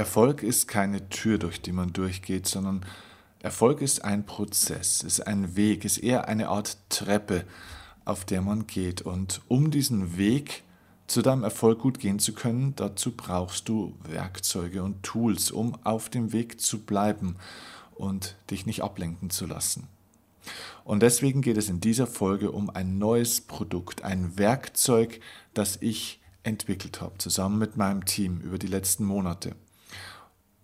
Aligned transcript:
Erfolg 0.00 0.42
ist 0.42 0.66
keine 0.66 1.10
Tür, 1.10 1.36
durch 1.36 1.60
die 1.60 1.72
man 1.72 1.92
durchgeht, 1.92 2.46
sondern 2.46 2.86
Erfolg 3.40 3.82
ist 3.82 4.02
ein 4.02 4.24
Prozess, 4.24 5.02
ist 5.02 5.26
ein 5.26 5.56
Weg, 5.56 5.84
ist 5.84 5.98
eher 5.98 6.26
eine 6.26 6.48
Art 6.48 6.78
Treppe, 6.88 7.44
auf 8.06 8.24
der 8.24 8.40
man 8.40 8.66
geht. 8.66 9.02
Und 9.02 9.42
um 9.46 9.70
diesen 9.70 10.16
Weg 10.16 10.62
zu 11.06 11.20
deinem 11.20 11.42
Erfolg 11.42 11.80
gut 11.80 11.98
gehen 11.98 12.18
zu 12.18 12.32
können, 12.32 12.72
dazu 12.76 13.12
brauchst 13.14 13.68
du 13.68 13.94
Werkzeuge 14.04 14.82
und 14.82 15.02
Tools, 15.02 15.50
um 15.50 15.76
auf 15.84 16.08
dem 16.08 16.32
Weg 16.32 16.62
zu 16.62 16.78
bleiben 16.78 17.36
und 17.94 18.36
dich 18.50 18.64
nicht 18.64 18.82
ablenken 18.82 19.28
zu 19.28 19.44
lassen. 19.44 19.86
Und 20.82 21.02
deswegen 21.02 21.42
geht 21.42 21.58
es 21.58 21.68
in 21.68 21.82
dieser 21.82 22.06
Folge 22.06 22.52
um 22.52 22.70
ein 22.70 22.96
neues 22.96 23.42
Produkt, 23.42 24.02
ein 24.02 24.38
Werkzeug, 24.38 25.20
das 25.52 25.76
ich 25.82 26.20
entwickelt 26.42 27.02
habe, 27.02 27.18
zusammen 27.18 27.58
mit 27.58 27.76
meinem 27.76 28.06
Team 28.06 28.40
über 28.40 28.56
die 28.56 28.66
letzten 28.66 29.04
Monate. 29.04 29.54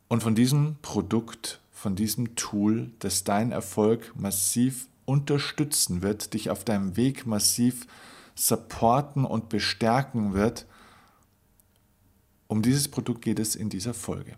Und 0.09 0.23
von 0.23 0.35
diesem 0.35 0.77
Produkt, 0.83 1.61
von 1.73 1.97
diesem 1.97 2.37
Tool, 2.37 2.91
das 3.01 3.25
deinen 3.25 3.53
Erfolg 3.53 4.13
massiv 4.17 4.89
unterstützen 5.05 6.03
wird, 6.03 6.35
dich 6.35 6.51
auf 6.51 6.65
deinem 6.65 6.97
Weg 6.97 7.27
massiv 7.27 7.87
supporten 8.35 9.25
und 9.25 9.49
bestärken 9.49 10.35
wird, 10.35 10.67
um 12.49 12.63
dieses 12.63 12.89
Produkt 12.89 13.23
geht 13.23 13.41
es 13.41 13.57
in 13.57 13.71
dieser 13.71 13.95
Folge. 13.95 14.37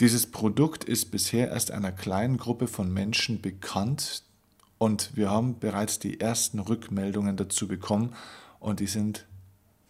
Dieses 0.00 0.30
Produkt 0.30 0.84
ist 0.84 1.10
bisher 1.10 1.50
erst 1.50 1.70
einer 1.70 1.92
kleinen 1.92 2.36
Gruppe 2.36 2.68
von 2.68 2.92
Menschen 2.92 3.40
bekannt 3.40 4.22
und 4.78 5.16
wir 5.16 5.30
haben 5.30 5.58
bereits 5.58 5.98
die 5.98 6.20
ersten 6.20 6.58
Rückmeldungen 6.58 7.36
dazu 7.36 7.66
bekommen 7.68 8.14
und 8.60 8.80
die 8.80 8.86
sind 8.86 9.26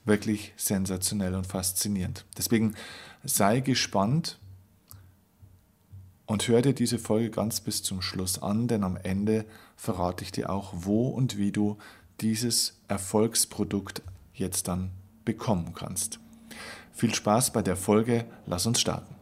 wirklich 0.05 0.53
sensationell 0.57 1.35
und 1.35 1.47
faszinierend. 1.47 2.27
Deswegen 2.37 2.75
sei 3.25 3.61
gespannt 3.61 4.39
und 6.27 6.49
hör 6.49 6.63
dir 6.63 6.75
diese 6.75 6.99
Folge 6.99 7.31
ganz 7.31 7.61
bis 7.61 7.83
zum 7.83 8.03
Schluss 8.03 8.43
an, 8.43 8.69
denn 8.69 8.85
am 8.85 8.97
Ende 8.97 9.45
verrate 9.77 10.25
ich 10.25 10.33
dir 10.33 10.51
auch, 10.51 10.73
wo 10.75 11.09
und 11.09 11.37
wie 11.37 11.53
du 11.53 11.79
dieses 12.21 12.79
Erfolgsprodukt 12.89 14.03
jetzt 14.33 14.69
dann 14.69 14.91
bekommen 15.25 15.75
kannst. 15.75 16.21
Viel 16.93 17.15
Spaß 17.15 17.53
bei 17.53 17.63
der 17.63 17.77
Folge, 17.77 18.25
lass 18.47 18.67
uns 18.67 18.81
starten. 18.81 19.14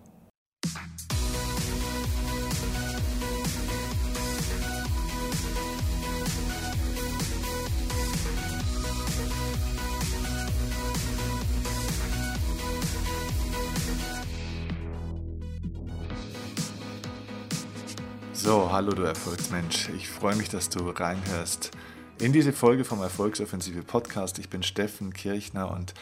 So, 18.44 18.72
hallo 18.72 18.90
du 18.90 19.04
Erfolgsmensch. 19.04 19.88
Ich 19.90 20.08
freue 20.08 20.34
mich, 20.34 20.48
dass 20.48 20.68
du 20.68 20.90
reinhörst 20.90 21.70
in 22.18 22.32
diese 22.32 22.52
Folge 22.52 22.84
vom 22.84 23.00
Erfolgsoffensive 23.00 23.84
Podcast. 23.84 24.40
Ich 24.40 24.50
bin 24.50 24.64
Steffen 24.64 25.12
Kirchner 25.12 25.70
und 25.70 25.94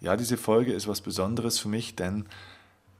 ja, 0.00 0.16
diese 0.16 0.36
Folge 0.36 0.72
ist 0.72 0.86
was 0.86 1.00
Besonderes 1.00 1.58
für 1.58 1.66
mich, 1.66 1.96
denn 1.96 2.26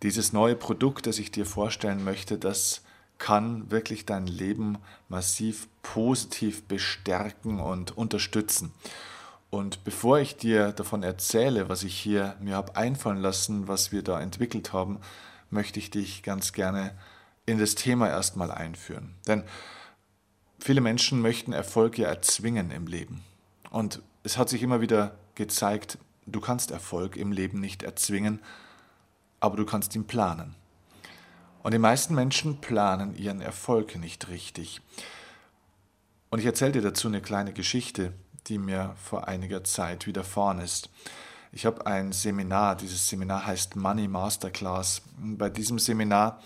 dieses 0.02 0.32
neue 0.32 0.56
Produkt, 0.56 1.06
das 1.06 1.20
ich 1.20 1.30
dir 1.30 1.46
vorstellen 1.46 2.02
möchte, 2.02 2.38
das 2.38 2.82
kann 3.18 3.70
wirklich 3.70 4.04
dein 4.04 4.26
Leben 4.26 4.78
massiv 5.08 5.68
positiv 5.82 6.64
bestärken 6.64 7.60
und 7.60 7.96
unterstützen. 7.96 8.72
Und 9.48 9.84
bevor 9.84 10.18
ich 10.18 10.38
dir 10.38 10.72
davon 10.72 11.04
erzähle, 11.04 11.68
was 11.68 11.84
ich 11.84 11.96
hier 11.96 12.34
mir 12.40 12.56
habe 12.56 12.74
einfallen 12.74 13.22
lassen, 13.22 13.68
was 13.68 13.92
wir 13.92 14.02
da 14.02 14.20
entwickelt 14.20 14.72
haben, 14.72 14.98
möchte 15.50 15.78
ich 15.78 15.92
dich 15.92 16.24
ganz 16.24 16.52
gerne 16.52 16.96
in 17.48 17.58
das 17.58 17.74
Thema 17.74 18.08
erstmal 18.08 18.50
einführen. 18.50 19.14
Denn 19.26 19.42
viele 20.58 20.80
Menschen 20.80 21.22
möchten 21.22 21.52
Erfolg 21.52 21.98
ja 21.98 22.08
erzwingen 22.08 22.70
im 22.70 22.86
Leben. 22.86 23.24
Und 23.70 24.02
es 24.22 24.36
hat 24.36 24.50
sich 24.50 24.62
immer 24.62 24.80
wieder 24.80 25.16
gezeigt, 25.34 25.98
du 26.26 26.40
kannst 26.40 26.70
Erfolg 26.70 27.16
im 27.16 27.32
Leben 27.32 27.58
nicht 27.58 27.82
erzwingen, 27.82 28.40
aber 29.40 29.56
du 29.56 29.64
kannst 29.64 29.94
ihn 29.94 30.06
planen. 30.06 30.56
Und 31.62 31.72
die 31.72 31.78
meisten 31.78 32.14
Menschen 32.14 32.60
planen 32.60 33.16
ihren 33.16 33.40
Erfolg 33.40 33.96
nicht 33.96 34.28
richtig. 34.28 34.82
Und 36.30 36.40
ich 36.40 36.46
erzähle 36.46 36.72
dir 36.72 36.82
dazu 36.82 37.08
eine 37.08 37.22
kleine 37.22 37.54
Geschichte, 37.54 38.12
die 38.46 38.58
mir 38.58 38.94
vor 39.02 39.26
einiger 39.26 39.64
Zeit 39.64 40.06
widerfahren 40.06 40.60
ist. 40.60 40.90
Ich 41.50 41.64
habe 41.64 41.86
ein 41.86 42.12
Seminar, 42.12 42.76
dieses 42.76 43.08
Seminar 43.08 43.46
heißt 43.46 43.74
Money 43.74 44.06
Masterclass. 44.06 45.02
Bei 45.16 45.48
diesem 45.48 45.78
Seminar 45.78 46.42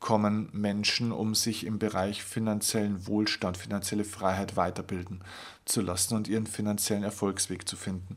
kommen 0.00 0.48
Menschen, 0.52 1.12
um 1.12 1.34
sich 1.34 1.64
im 1.64 1.78
Bereich 1.78 2.24
finanziellen 2.24 3.06
Wohlstand, 3.06 3.56
finanzielle 3.56 4.04
Freiheit 4.04 4.56
weiterbilden 4.56 5.22
zu 5.66 5.82
lassen 5.82 6.16
und 6.16 6.26
ihren 6.26 6.46
finanziellen 6.46 7.04
Erfolgsweg 7.04 7.68
zu 7.68 7.76
finden. 7.76 8.16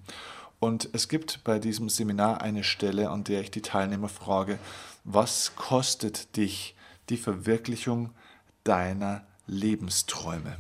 Und 0.60 0.90
es 0.94 1.10
gibt 1.10 1.44
bei 1.44 1.60
diesem 1.60 1.90
Seminar 1.90 2.42
eine 2.42 2.64
Stelle, 2.64 3.10
an 3.10 3.26
der 3.26 3.42
ich 3.42 3.52
die 3.52 3.62
Teilnehmer 3.62 4.08
frage, 4.08 4.58
was 5.04 5.58
kostet 5.58 6.38
dich 6.38 6.76
die 7.10 7.18
Verwirklichung 7.18 8.12
deiner 8.64 9.26
Lebensträume? 9.46 10.58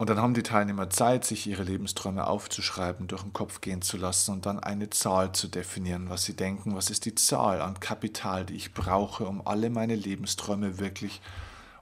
Und 0.00 0.08
dann 0.08 0.18
haben 0.18 0.32
die 0.32 0.42
Teilnehmer 0.42 0.88
Zeit, 0.88 1.26
sich 1.26 1.46
ihre 1.46 1.62
Lebensträume 1.62 2.26
aufzuschreiben, 2.26 3.06
durch 3.06 3.20
den 3.20 3.34
Kopf 3.34 3.60
gehen 3.60 3.82
zu 3.82 3.98
lassen 3.98 4.32
und 4.32 4.46
dann 4.46 4.58
eine 4.58 4.88
Zahl 4.88 5.32
zu 5.32 5.46
definieren, 5.46 6.08
was 6.08 6.24
sie 6.24 6.34
denken, 6.34 6.74
was 6.74 6.88
ist 6.88 7.04
die 7.04 7.14
Zahl 7.14 7.60
an 7.60 7.80
Kapital, 7.80 8.46
die 8.46 8.54
ich 8.54 8.72
brauche, 8.72 9.26
um 9.26 9.46
alle 9.46 9.68
meine 9.68 9.94
Lebensträume 9.94 10.78
wirklich 10.78 11.20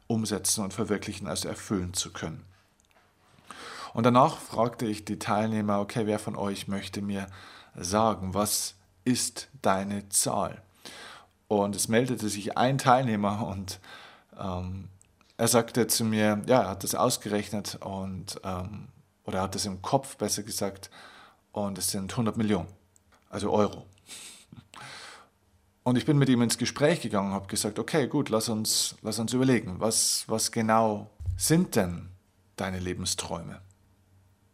umsetzen 0.08 0.64
und 0.64 0.74
verwirklichen, 0.74 1.28
also 1.28 1.48
erfüllen 1.48 1.94
zu 1.94 2.12
können. 2.12 2.44
Und 3.94 4.02
danach 4.02 4.38
fragte 4.38 4.86
ich 4.86 5.04
die 5.04 5.20
Teilnehmer, 5.20 5.78
okay, 5.78 6.06
wer 6.06 6.18
von 6.18 6.34
euch 6.34 6.66
möchte 6.66 7.00
mir 7.00 7.28
sagen, 7.76 8.34
was 8.34 8.74
ist 9.04 9.46
deine 9.62 10.08
Zahl? 10.08 10.60
Und 11.46 11.76
es 11.76 11.86
meldete 11.86 12.28
sich 12.28 12.58
ein 12.58 12.78
Teilnehmer 12.78 13.46
und 13.46 13.78
ähm, 14.36 14.88
er 15.38 15.48
sagte 15.48 15.86
zu 15.86 16.04
mir, 16.04 16.42
ja, 16.46 16.62
er 16.62 16.68
hat 16.68 16.84
das 16.84 16.94
ausgerechnet 16.94 17.78
und, 17.80 18.40
ähm, 18.44 18.88
oder 19.24 19.38
er 19.38 19.42
hat 19.44 19.54
das 19.54 19.64
im 19.64 19.80
Kopf 19.80 20.16
besser 20.16 20.42
gesagt, 20.42 20.90
und 21.52 21.78
es 21.78 21.90
sind 21.90 22.12
100 22.12 22.36
Millionen, 22.36 22.68
also 23.30 23.50
Euro. 23.52 23.86
Und 25.84 25.96
ich 25.96 26.04
bin 26.04 26.18
mit 26.18 26.28
ihm 26.28 26.42
ins 26.42 26.58
Gespräch 26.58 27.00
gegangen 27.00 27.28
und 27.28 27.34
habe 27.34 27.46
gesagt, 27.46 27.78
okay, 27.78 28.08
gut, 28.08 28.28
lass 28.28 28.48
uns, 28.48 28.96
lass 29.00 29.18
uns 29.18 29.32
überlegen, 29.32 29.76
was, 29.78 30.24
was 30.26 30.52
genau 30.52 31.08
sind 31.36 31.76
denn 31.76 32.10
deine 32.56 32.80
Lebensträume? 32.80 33.60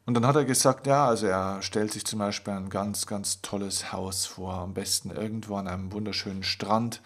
Und 0.06 0.14
dann 0.14 0.26
hat 0.26 0.36
er 0.36 0.44
gesagt, 0.44 0.86
ja, 0.86 1.06
also 1.06 1.26
er 1.26 1.62
stellt 1.62 1.92
sich 1.92 2.04
zum 2.04 2.18
Beispiel 2.18 2.52
ein 2.52 2.68
ganz, 2.68 3.06
ganz 3.06 3.40
tolles 3.40 3.90
Haus 3.90 4.26
vor, 4.26 4.54
am 4.54 4.74
besten 4.74 5.10
irgendwo 5.10 5.56
an 5.56 5.66
einem 5.66 5.92
wunderschönen 5.92 6.42
Strand 6.42 7.00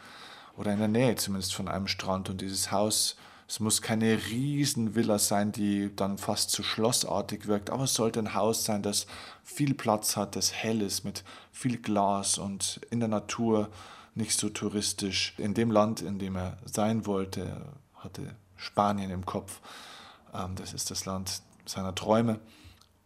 oder 0.57 0.73
in 0.73 0.81
der 0.81 0.89
Nähe 0.89 1.15
zumindest 1.15 1.55
von 1.55 1.69
einem 1.69 1.87
Strand. 1.87 2.29
Und 2.29 2.41
dieses 2.41 2.73
Haus 2.73 3.17
es 3.49 3.61
muss 3.61 3.81
keine 3.81 4.19
Riesenvilla 4.27 5.19
sein, 5.19 5.53
die 5.53 5.91
dann 5.97 6.19
fast 6.19 6.51
zu 6.51 6.63
schlossartig 6.63 7.47
wirkt, 7.47 7.71
aber 7.71 7.85
es 7.85 7.95
sollte 7.95 8.19
ein 8.19 8.35
Haus 8.35 8.67
sein, 8.67 8.83
das 8.83 9.07
viel 9.43 9.73
Platz 9.73 10.17
hat, 10.17 10.37
das 10.37 10.53
hell 10.53 10.83
ist, 10.83 11.03
mit 11.03 11.25
viel 11.51 11.79
Glas 11.79 12.37
und 12.37 12.79
in 12.91 13.01
der 13.01 13.09
Natur, 13.09 13.71
nicht 14.15 14.39
so 14.39 14.51
touristisch. 14.51 15.33
In 15.39 15.55
dem 15.55 15.71
Land, 15.71 16.03
in 16.03 16.19
dem 16.19 16.37
er 16.37 16.59
sein 16.67 17.07
wollte, 17.07 17.65
hatte 17.95 18.37
Spanien 18.57 19.11
im 19.11 19.25
Kopf. 19.25 19.61
Ähm, 20.35 20.55
das 20.57 20.75
ist 20.75 20.91
das 20.91 21.07
Land 21.07 21.41
seiner 21.65 21.95
Träume. 21.95 22.41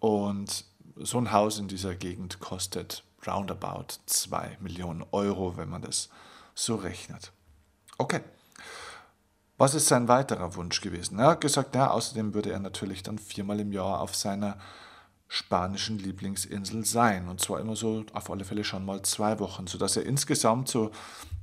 Und 0.01 0.65
so 0.97 1.19
ein 1.19 1.31
Haus 1.31 1.59
in 1.59 1.69
dieser 1.69 1.95
Gegend 1.95 2.41
kostet 2.41 3.05
roundabout 3.25 3.99
2 4.07 4.57
Millionen 4.61 5.05
Euro, 5.13 5.57
wenn 5.57 5.69
man 5.69 5.83
das 5.83 6.09
so 6.55 6.75
rechnet. 6.75 7.31
Okay. 7.99 8.23
Was 9.63 9.75
ist 9.75 9.87
sein 9.87 10.09
weiterer 10.09 10.57
Wunsch 10.57 10.81
gewesen? 10.81 11.21
Er 11.21 11.29
hat 11.29 11.41
gesagt, 11.41 11.77
ja, 11.77 11.89
außerdem 11.93 12.35
würde 12.35 12.51
er 12.51 12.59
natürlich 12.59 13.05
dann 13.05 13.17
viermal 13.17 13.61
im 13.61 13.71
Jahr 13.71 14.01
auf 14.01 14.17
seiner 14.17 14.59
spanischen 15.29 16.01
Lieblingsinsel 16.01 16.85
sein. 16.85 17.29
Und 17.29 17.41
zwar 17.41 17.61
immer 17.61 17.77
so 17.77 18.05
auf 18.13 18.29
alle 18.29 18.45
Fälle 18.45 18.65
schon 18.65 18.85
mal 18.85 19.03
zwei 19.03 19.39
Wochen, 19.39 19.69
sodass 19.69 19.97
er 19.97 20.05
insgesamt 20.05 20.69
so 20.69 20.91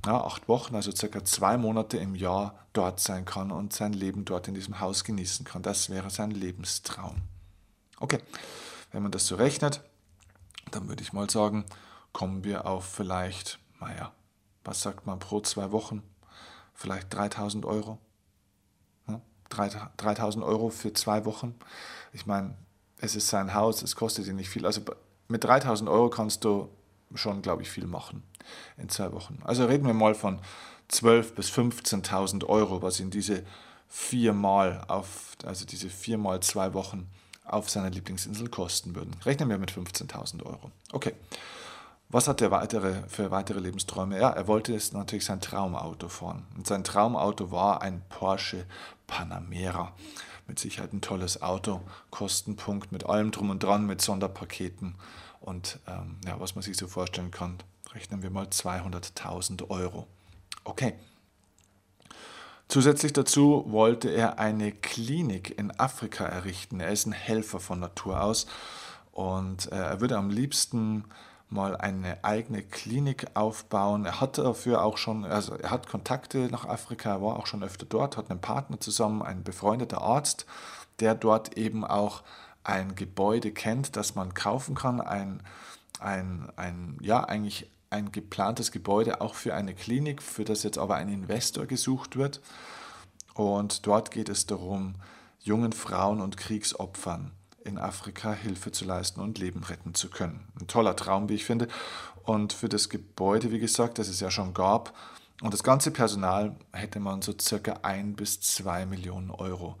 ja, 0.04 0.22
acht 0.22 0.48
Wochen, 0.48 0.74
also 0.74 0.94
circa 0.94 1.24
zwei 1.24 1.56
Monate 1.56 1.96
im 1.96 2.14
Jahr 2.14 2.58
dort 2.74 3.00
sein 3.00 3.24
kann 3.24 3.50
und 3.50 3.72
sein 3.72 3.94
Leben 3.94 4.26
dort 4.26 4.48
in 4.48 4.54
diesem 4.54 4.80
Haus 4.80 5.04
genießen 5.04 5.46
kann. 5.46 5.62
Das 5.62 5.88
wäre 5.88 6.10
sein 6.10 6.30
Lebenstraum. 6.30 7.22
Okay, 8.00 8.18
wenn 8.92 9.02
man 9.02 9.12
das 9.12 9.28
so 9.28 9.36
rechnet, 9.36 9.80
dann 10.72 10.90
würde 10.90 11.02
ich 11.02 11.14
mal 11.14 11.30
sagen, 11.30 11.64
kommen 12.12 12.44
wir 12.44 12.66
auf 12.66 12.84
vielleicht, 12.84 13.58
naja, 13.80 14.12
was 14.62 14.82
sagt 14.82 15.06
man 15.06 15.18
pro 15.18 15.40
zwei 15.40 15.72
Wochen? 15.72 16.02
Vielleicht 16.74 17.14
3000 17.14 17.64
Euro. 17.64 17.98
3000 19.50 20.44
Euro 20.44 20.70
für 20.70 20.92
zwei 20.94 21.24
Wochen. 21.24 21.54
Ich 22.12 22.26
meine, 22.26 22.54
es 22.98 23.16
ist 23.16 23.28
sein 23.28 23.54
Haus, 23.54 23.82
es 23.82 23.96
kostet 23.96 24.26
ihn 24.26 24.36
nicht 24.36 24.48
viel. 24.48 24.66
Also 24.66 24.82
mit 25.28 25.44
3000 25.44 25.88
Euro 25.88 26.10
kannst 26.10 26.44
du 26.44 26.68
schon, 27.14 27.42
glaube 27.42 27.62
ich, 27.62 27.70
viel 27.70 27.86
machen 27.86 28.22
in 28.76 28.88
zwei 28.88 29.12
Wochen. 29.12 29.38
Also 29.44 29.66
reden 29.66 29.86
wir 29.86 29.94
mal 29.94 30.14
von 30.14 30.40
12.000 30.90 31.34
bis 31.34 31.50
15.000 31.50 32.46
Euro, 32.46 32.82
was 32.82 33.00
ihn 33.00 33.10
diese 33.10 33.44
viermal 33.88 34.84
auf, 34.88 35.36
also 35.44 35.64
diese 35.64 35.88
viermal 35.88 36.40
zwei 36.40 36.74
Wochen 36.74 37.08
auf 37.44 37.68
seiner 37.68 37.90
Lieblingsinsel 37.90 38.48
kosten 38.48 38.94
würden. 38.94 39.16
Rechnen 39.24 39.48
wir 39.48 39.58
mit 39.58 39.72
15.000 39.72 40.44
Euro. 40.44 40.70
Okay. 40.92 41.14
Was 42.12 42.26
hat 42.26 42.40
er 42.40 42.50
weitere, 42.50 43.08
für 43.08 43.30
weitere 43.30 43.60
Lebensträume? 43.60 44.18
Ja, 44.18 44.30
er 44.30 44.48
wollte 44.48 44.74
es 44.74 44.92
natürlich 44.92 45.24
sein 45.24 45.40
Traumauto 45.40 46.08
fahren. 46.08 46.44
Und 46.56 46.66
sein 46.66 46.82
Traumauto 46.82 47.52
war 47.52 47.82
ein 47.82 48.02
Porsche 48.08 48.66
Panamera. 49.06 49.92
Mit 50.48 50.58
Sicherheit 50.58 50.92
ein 50.92 51.02
tolles 51.02 51.40
Auto, 51.40 51.80
Kostenpunkt 52.10 52.90
mit 52.90 53.06
allem 53.06 53.30
drum 53.30 53.50
und 53.50 53.62
dran, 53.62 53.86
mit 53.86 54.00
Sonderpaketen 54.00 54.96
und 55.40 55.78
ähm, 55.86 56.16
ja, 56.26 56.40
was 56.40 56.56
man 56.56 56.62
sich 56.62 56.76
so 56.76 56.88
vorstellen 56.88 57.30
kann. 57.30 57.58
Rechnen 57.94 58.22
wir 58.22 58.30
mal 58.30 58.46
200.000 58.46 59.70
Euro. 59.70 60.08
Okay. 60.64 60.94
Zusätzlich 62.66 63.12
dazu 63.12 63.64
wollte 63.68 64.10
er 64.10 64.40
eine 64.40 64.72
Klinik 64.72 65.56
in 65.58 65.76
Afrika 65.78 66.24
errichten. 66.24 66.80
Er 66.80 66.90
ist 66.90 67.06
ein 67.06 67.12
Helfer 67.12 67.60
von 67.60 67.78
Natur 67.78 68.20
aus 68.20 68.46
und 69.12 69.70
äh, 69.70 69.76
er 69.76 70.00
würde 70.00 70.16
am 70.16 70.30
liebsten 70.30 71.04
mal 71.50 71.76
eine 71.76 72.22
eigene 72.24 72.62
Klinik 72.62 73.26
aufbauen. 73.34 74.04
Er 74.04 74.20
hat 74.20 74.38
dafür 74.38 74.84
auch 74.84 74.96
schon, 74.96 75.24
also 75.24 75.54
er 75.54 75.70
hat 75.70 75.88
Kontakte 75.88 76.48
nach 76.50 76.64
Afrika, 76.64 77.20
war 77.20 77.38
auch 77.38 77.46
schon 77.46 77.62
öfter 77.62 77.86
dort, 77.86 78.16
hat 78.16 78.30
einen 78.30 78.40
Partner 78.40 78.80
zusammen, 78.80 79.22
ein 79.22 79.42
befreundeter 79.42 80.00
Arzt, 80.00 80.46
der 81.00 81.14
dort 81.14 81.56
eben 81.56 81.84
auch 81.84 82.22
ein 82.62 82.94
Gebäude 82.94 83.52
kennt, 83.52 83.96
das 83.96 84.14
man 84.14 84.34
kaufen 84.34 84.74
kann, 84.74 85.00
ein, 85.00 85.42
ein, 85.98 86.52
ein 86.56 86.98
ja, 87.00 87.24
eigentlich 87.24 87.70
ein 87.90 88.12
geplantes 88.12 88.70
Gebäude 88.70 89.20
auch 89.20 89.34
für 89.34 89.54
eine 89.54 89.74
Klinik, 89.74 90.22
für 90.22 90.44
das 90.44 90.62
jetzt 90.62 90.78
aber 90.78 90.94
ein 90.94 91.08
Investor 91.08 91.66
gesucht 91.66 92.16
wird. 92.16 92.40
Und 93.34 93.86
dort 93.86 94.10
geht 94.12 94.28
es 94.28 94.46
darum, 94.46 94.94
jungen 95.40 95.72
Frauen 95.72 96.20
und 96.20 96.36
Kriegsopfern 96.36 97.32
in 97.64 97.78
Afrika 97.78 98.32
Hilfe 98.32 98.72
zu 98.72 98.84
leisten 98.84 99.20
und 99.20 99.38
Leben 99.38 99.62
retten 99.62 99.94
zu 99.94 100.08
können. 100.08 100.48
Ein 100.60 100.66
toller 100.66 100.96
Traum, 100.96 101.28
wie 101.28 101.34
ich 101.34 101.44
finde. 101.44 101.68
Und 102.24 102.52
für 102.52 102.68
das 102.68 102.88
Gebäude, 102.88 103.50
wie 103.50 103.58
gesagt, 103.58 103.98
das 103.98 104.08
es 104.08 104.20
ja 104.20 104.30
schon 104.30 104.54
gab, 104.54 104.94
und 105.42 105.54
das 105.54 105.62
ganze 105.62 105.90
Personal 105.90 106.54
hätte 106.72 107.00
man 107.00 107.22
so 107.22 107.32
circa 107.38 107.80
ein 107.82 108.14
bis 108.14 108.40
zwei 108.40 108.84
Millionen 108.84 109.30
Euro 109.30 109.76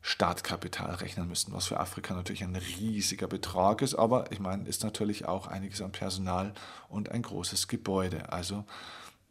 Startkapital 0.00 0.94
rechnen 0.96 1.28
müssen, 1.28 1.52
was 1.54 1.66
für 1.66 1.80
Afrika 1.80 2.14
natürlich 2.14 2.42
ein 2.42 2.56
riesiger 2.56 3.26
Betrag 3.26 3.80
ist, 3.80 3.94
aber 3.94 4.30
ich 4.32 4.38
meine, 4.38 4.68
ist 4.68 4.82
natürlich 4.82 5.26
auch 5.26 5.46
einiges 5.46 5.80
an 5.80 5.92
Personal 5.92 6.52
und 6.88 7.10
ein 7.10 7.22
großes 7.22 7.68
Gebäude. 7.68 8.30
Also 8.30 8.64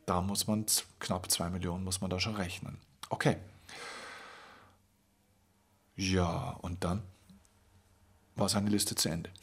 da 0.06 0.22
muss 0.22 0.48
man 0.48 0.66
knapp 1.00 1.30
zwei 1.30 1.50
Millionen 1.50 1.84
muss 1.84 2.02
man 2.02 2.10
da 2.10 2.20
schon 2.20 2.36
rechnen. 2.36 2.80
Okay. 3.10 3.38
Ja, 5.96 6.58
und 6.62 6.84
dann 6.84 7.04
war 8.36 8.50
seine 8.50 8.70
Liste 8.70 8.96
zu 8.96 9.10
Ende. 9.10 9.30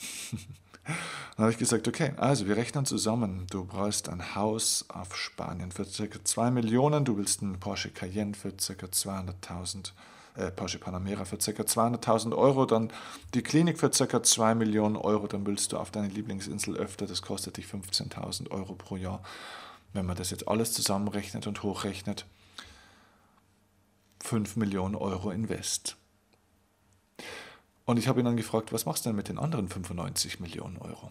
Dann 0.84 1.44
habe 1.44 1.52
ich 1.52 1.58
gesagt, 1.58 1.88
okay, 1.88 2.12
also 2.16 2.46
wir 2.46 2.56
rechnen 2.56 2.84
zusammen. 2.84 3.46
Du 3.50 3.64
brauchst 3.64 4.08
ein 4.08 4.34
Haus 4.34 4.84
auf 4.88 5.16
Spanien 5.16 5.72
für 5.72 5.84
ca. 5.84 6.18
2 6.22 6.50
Millionen, 6.50 7.04
du 7.04 7.16
willst 7.16 7.42
einen 7.42 7.60
Porsche 7.60 7.90
Cayenne 7.90 8.34
für 8.34 8.50
ca. 8.50 8.86
200.000, 8.86 9.92
äh, 10.36 10.50
Porsche 10.50 10.78
Panamera 10.78 11.24
für 11.24 11.38
ca. 11.38 11.62
200.000 11.62 12.36
Euro, 12.36 12.66
dann 12.66 12.92
die 13.34 13.42
Klinik 13.42 13.78
für 13.78 13.90
ca. 13.90 14.22
2 14.22 14.54
Millionen 14.54 14.96
Euro, 14.96 15.26
dann 15.26 15.46
willst 15.46 15.72
du 15.72 15.78
auf 15.78 15.90
deine 15.90 16.08
Lieblingsinsel 16.08 16.76
öfter, 16.76 17.06
das 17.06 17.22
kostet 17.22 17.56
dich 17.56 17.66
15.000 17.66 18.50
Euro 18.50 18.74
pro 18.74 18.96
Jahr. 18.96 19.22
Wenn 19.92 20.06
man 20.06 20.16
das 20.16 20.30
jetzt 20.30 20.46
alles 20.46 20.72
zusammenrechnet 20.72 21.46
und 21.46 21.62
hochrechnet, 21.62 22.26
5 24.22 24.56
Millionen 24.56 24.94
Euro 24.94 25.30
Invest. 25.30 25.96
Und 27.90 27.96
ich 27.96 28.06
habe 28.06 28.20
ihn 28.20 28.24
dann 28.24 28.36
gefragt, 28.36 28.72
was 28.72 28.86
machst 28.86 29.04
du 29.04 29.08
denn 29.08 29.16
mit 29.16 29.28
den 29.28 29.36
anderen 29.36 29.68
95 29.68 30.38
Millionen 30.38 30.78
Euro? 30.78 31.10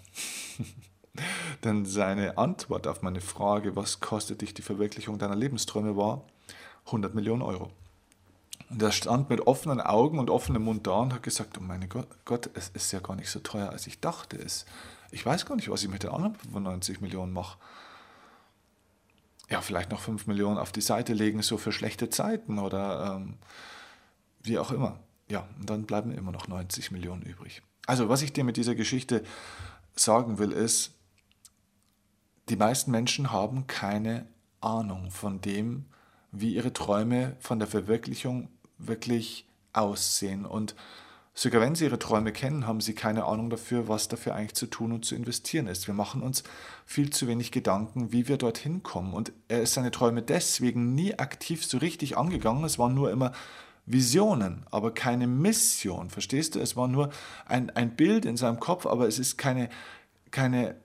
Denn 1.65 1.85
seine 1.85 2.37
Antwort 2.37 2.87
auf 2.87 3.01
meine 3.01 3.19
Frage, 3.19 3.75
was 3.75 3.99
kostet 3.99 4.39
dich 4.39 4.53
die 4.53 4.61
Verwirklichung 4.61 5.17
deiner 5.19 5.35
Lebensträume, 5.35 5.97
war 5.97 6.23
100 6.85 7.13
Millionen 7.15 7.41
Euro. 7.41 7.69
Und 8.69 8.81
er 8.81 8.93
stand 8.93 9.29
mit 9.29 9.45
offenen 9.45 9.81
Augen 9.81 10.19
und 10.19 10.29
offenem 10.29 10.63
Mund 10.63 10.87
da 10.87 11.01
und 11.01 11.13
hat 11.13 11.21
gesagt, 11.21 11.57
oh 11.57 11.61
mein 11.61 11.89
Gott, 12.23 12.49
es 12.53 12.69
ist 12.69 12.93
ja 12.93 13.01
gar 13.01 13.17
nicht 13.17 13.29
so 13.29 13.41
teuer, 13.41 13.71
als 13.71 13.85
ich 13.85 13.99
dachte 13.99 14.37
es. 14.37 14.65
Ich 15.11 15.25
weiß 15.25 15.45
gar 15.45 15.57
nicht, 15.57 15.69
was 15.69 15.83
ich 15.83 15.89
mit 15.89 16.03
den 16.03 16.11
anderen 16.11 16.35
95 16.35 17.01
Millionen 17.01 17.33
mache. 17.33 17.57
Ja, 19.49 19.59
vielleicht 19.59 19.91
noch 19.91 19.99
5 19.99 20.27
Millionen 20.27 20.57
auf 20.57 20.71
die 20.71 20.79
Seite 20.79 21.11
legen, 21.11 21.41
so 21.41 21.57
für 21.57 21.73
schlechte 21.73 22.09
Zeiten 22.09 22.57
oder 22.57 23.17
ähm, 23.17 23.33
wie 24.43 24.57
auch 24.57 24.71
immer 24.71 24.97
ja, 25.29 25.47
und 25.59 25.69
dann 25.69 25.85
bleiben 25.85 26.11
immer 26.11 26.31
noch 26.31 26.47
90 26.47 26.91
Millionen 26.91 27.21
übrig. 27.21 27.61
Also, 27.85 28.09
was 28.09 28.21
ich 28.21 28.33
dir 28.33 28.43
mit 28.43 28.57
dieser 28.57 28.75
Geschichte 28.75 29.23
sagen 29.95 30.39
will, 30.39 30.51
ist, 30.51 30.95
die 32.49 32.55
meisten 32.55 32.91
Menschen 32.91 33.31
haben 33.31 33.67
keine 33.67 34.27
Ahnung 34.59 35.11
von 35.11 35.41
dem, 35.41 35.85
wie 36.31 36.55
ihre 36.55 36.73
Träume 36.73 37.35
von 37.39 37.59
der 37.59 37.67
Verwirklichung 37.67 38.49
wirklich 38.77 39.47
aussehen. 39.73 40.45
Und 40.45 40.75
sogar 41.33 41.61
wenn 41.61 41.75
sie 41.75 41.85
ihre 41.85 41.99
Träume 41.99 42.31
kennen, 42.31 42.65
haben 42.65 42.81
sie 42.81 42.93
keine 42.93 43.25
Ahnung 43.25 43.49
dafür, 43.49 43.87
was 43.87 44.07
dafür 44.07 44.35
eigentlich 44.35 44.55
zu 44.55 44.67
tun 44.67 44.91
und 44.91 45.05
zu 45.05 45.15
investieren 45.15 45.67
ist. 45.67 45.87
Wir 45.87 45.93
machen 45.93 46.21
uns 46.21 46.43
viel 46.85 47.11
zu 47.11 47.27
wenig 47.27 47.51
Gedanken, 47.51 48.11
wie 48.11 48.27
wir 48.27 48.37
dorthin 48.37 48.83
kommen. 48.83 49.13
Und 49.13 49.31
er 49.47 49.61
ist 49.61 49.73
seine 49.73 49.91
Träume 49.91 50.21
deswegen 50.21 50.95
nie 50.95 51.17
aktiv 51.17 51.65
so 51.65 51.77
richtig 51.77 52.17
angegangen. 52.17 52.63
Es 52.63 52.79
war 52.79 52.89
nur 52.89 53.11
immer 53.11 53.31
Visionen, 53.89 54.65
aber 54.69 54.93
keine 54.93 55.25
Mission. 55.25 56.11
Verstehst 56.11 56.53
du? 56.53 56.59
Es 56.59 56.75
war 56.75 56.87
nur 56.87 57.09
ein, 57.47 57.71
ein 57.71 57.95
Bild 57.95 58.23
in 58.23 58.37
seinem 58.37 58.59
Kopf, 58.59 58.85
aber 58.85 59.07
es 59.07 59.17
ist 59.17 59.39
keine, 59.39 59.67
keine, 60.29 60.75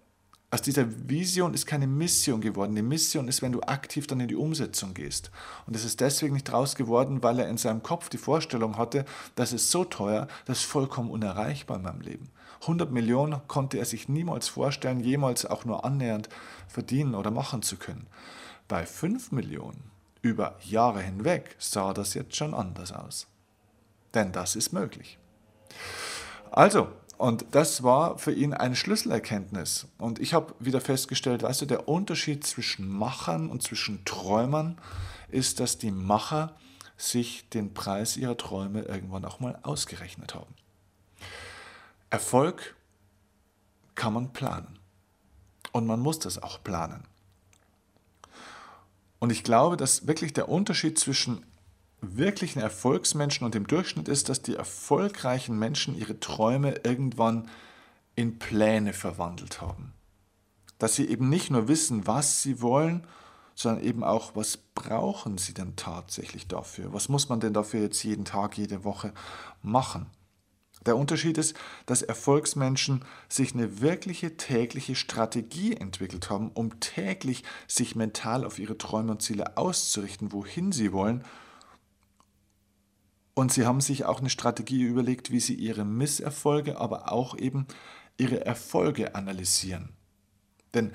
aus 0.51 0.63
dieser 0.63 0.87
Vision 1.07 1.53
ist 1.53 1.67
keine 1.67 1.87
Mission 1.87 2.41
geworden. 2.41 2.75
Die 2.75 2.81
Mission 2.81 3.29
ist, 3.29 3.43
wenn 3.43 3.53
du 3.53 3.61
aktiv 3.61 4.07
dann 4.07 4.21
in 4.21 4.29
die 4.29 4.37
Umsetzung 4.37 4.95
gehst. 4.95 5.31
Und 5.67 5.77
es 5.77 5.85
ist 5.85 6.01
deswegen 6.01 6.33
nicht 6.33 6.51
raus 6.51 6.77
geworden, 6.77 7.23
weil 7.23 7.39
er 7.41 7.49
in 7.49 7.59
seinem 7.59 7.83
Kopf 7.83 8.09
die 8.09 8.17
Vorstellung 8.17 8.79
hatte, 8.79 9.05
das 9.35 9.53
ist 9.53 9.71
so 9.71 9.85
teuer, 9.85 10.27
das 10.47 10.61
ist 10.61 10.65
vollkommen 10.65 11.11
unerreichbar 11.11 11.77
in 11.77 11.83
meinem 11.83 12.01
Leben. 12.01 12.31
100 12.63 12.91
Millionen 12.91 13.47
konnte 13.49 13.77
er 13.77 13.85
sich 13.85 14.09
niemals 14.09 14.49
vorstellen, 14.49 15.01
jemals 15.01 15.45
auch 15.45 15.67
nur 15.67 15.85
annähernd 15.85 16.31
verdienen 16.69 17.15
oder 17.15 17.31
machen 17.31 17.61
zu 17.61 17.77
können. 17.77 18.07
Bei 18.67 18.87
5 18.87 19.31
Millionen 19.33 19.94
über 20.25 20.57
Jahre 20.63 21.03
hinweg 21.03 21.55
sah 21.59 21.93
das 21.93 22.15
jetzt 22.15 22.35
schon 22.35 22.55
anders 22.55 22.93
aus. 22.93 23.27
Denn 24.15 24.33
das 24.33 24.57
ist 24.57 24.73
möglich. 24.73 25.19
Also, 26.51 26.89
und 27.19 27.45
das 27.51 27.83
war 27.83 28.17
für 28.17 28.33
ihn 28.33 28.55
eine 28.55 28.75
Schlüsselerkenntnis. 28.75 29.87
Und 29.99 30.19
ich 30.19 30.33
habe 30.33 30.55
wieder 30.59 30.81
festgestellt, 30.81 31.43
weißt 31.43 31.61
du, 31.61 31.67
der 31.67 31.89
Unterschied 31.89 32.45
zwischen 32.47 32.89
Machern 32.89 33.51
und 33.51 33.63
zwischen 33.63 34.05
Träumern 34.07 34.81
ist, 35.29 35.61
dass 35.61 35.77
die 35.77 35.91
Macher 35.91 36.57
sich 36.97 37.49
den 37.51 37.75
Preis 37.75 38.17
ihrer 38.17 38.39
Träume 38.39 38.83
irgendwann 38.83 39.27
auch 39.27 39.41
mal 39.41 39.59
ausgerechnet 39.63 40.35
haben. 40.35 40.55
Erfolg 42.09 42.75
kann 43.95 44.15
man 44.15 44.33
planen. 44.33 44.79
Und 45.73 45.87
man 45.87 46.01
muss 46.01 46.19
das 46.19 46.43
auch 46.43 46.63
planen. 46.65 47.05
Und 49.25 49.31
ich 49.31 49.43
glaube, 49.43 49.79
dass 49.79 50.07
wirklich 50.07 50.35
der 50.35 50.51
Unterschied 50.51 50.99
zwischen 50.99 51.47
wirklichen 52.03 52.61
Erfolgsmenschen 52.61 53.47
und 53.47 53.55
dem 53.55 53.67
Durchschnitt 53.67 54.07
ist, 54.07 54.29
dass 54.29 54.43
die 54.43 54.55
erfolgreichen 54.55 55.59
Menschen 55.59 55.97
ihre 55.97 56.21
Träume 56.21 56.75
irgendwann 56.85 57.49
in 58.17 58.39
Pläne 58.39 58.93
verwandelt 58.93 59.63
haben. 59.63 59.95
Dass 60.77 60.97
sie 60.97 61.09
eben 61.09 61.31
nicht 61.31 61.51
nur 61.51 61.69
wissen, 61.69 62.07
was 62.07 62.43
sie 62.43 62.61
wollen, 62.61 63.07
sondern 63.55 63.83
eben 63.83 64.05
auch, 64.05 64.37
was 64.37 64.59
brauchen 64.59 65.39
sie 65.39 65.55
denn 65.55 65.75
tatsächlich 65.75 66.47
dafür? 66.47 66.93
Was 66.93 67.09
muss 67.09 67.31
man 67.31 67.41
denn 67.41 67.55
dafür 67.55 67.81
jetzt 67.81 68.03
jeden 68.03 68.27
Tag, 68.27 68.59
jede 68.59 68.85
Woche 68.85 69.15
machen? 69.63 70.05
Der 70.87 70.97
Unterschied 70.97 71.39
ist, 71.39 71.57
dass 71.87 72.03
Erfolgsmenschen 72.03 73.05
sich 73.29 73.55
eine 73.55 73.81
wirkliche 73.81 74.37
tägliche 74.37 74.95
Strategie 74.95 75.75
entwickelt 75.75 76.29
haben, 76.29 76.51
um 76.51 76.79
täglich 76.81 77.43
sich 77.67 77.97
mental 77.97 78.45
auf 78.45 78.59
ihre 78.59 78.77
Träume 78.77 79.13
und 79.13 79.23
Ziele 79.23 79.57
auszurichten, 79.57 80.33
wohin 80.33 80.73
sie 80.73 80.93
wollen. 80.93 81.25
Und 83.35 83.53
sie 83.53 83.67
haben 83.67 83.81
sich 83.81 84.05
auch 84.05 84.21
eine 84.21 84.31
Strategie 84.31 84.83
überlegt, 84.83 85.31
wie 85.31 85.41
sie 85.41 85.55
ihre 85.55 85.85
Misserfolge, 85.85 86.79
aber 86.79 87.11
auch 87.11 87.37
eben 87.37 87.67
ihre 88.17 88.45
Erfolge 88.45 89.15
analysieren. 89.15 89.89
Denn 90.75 90.93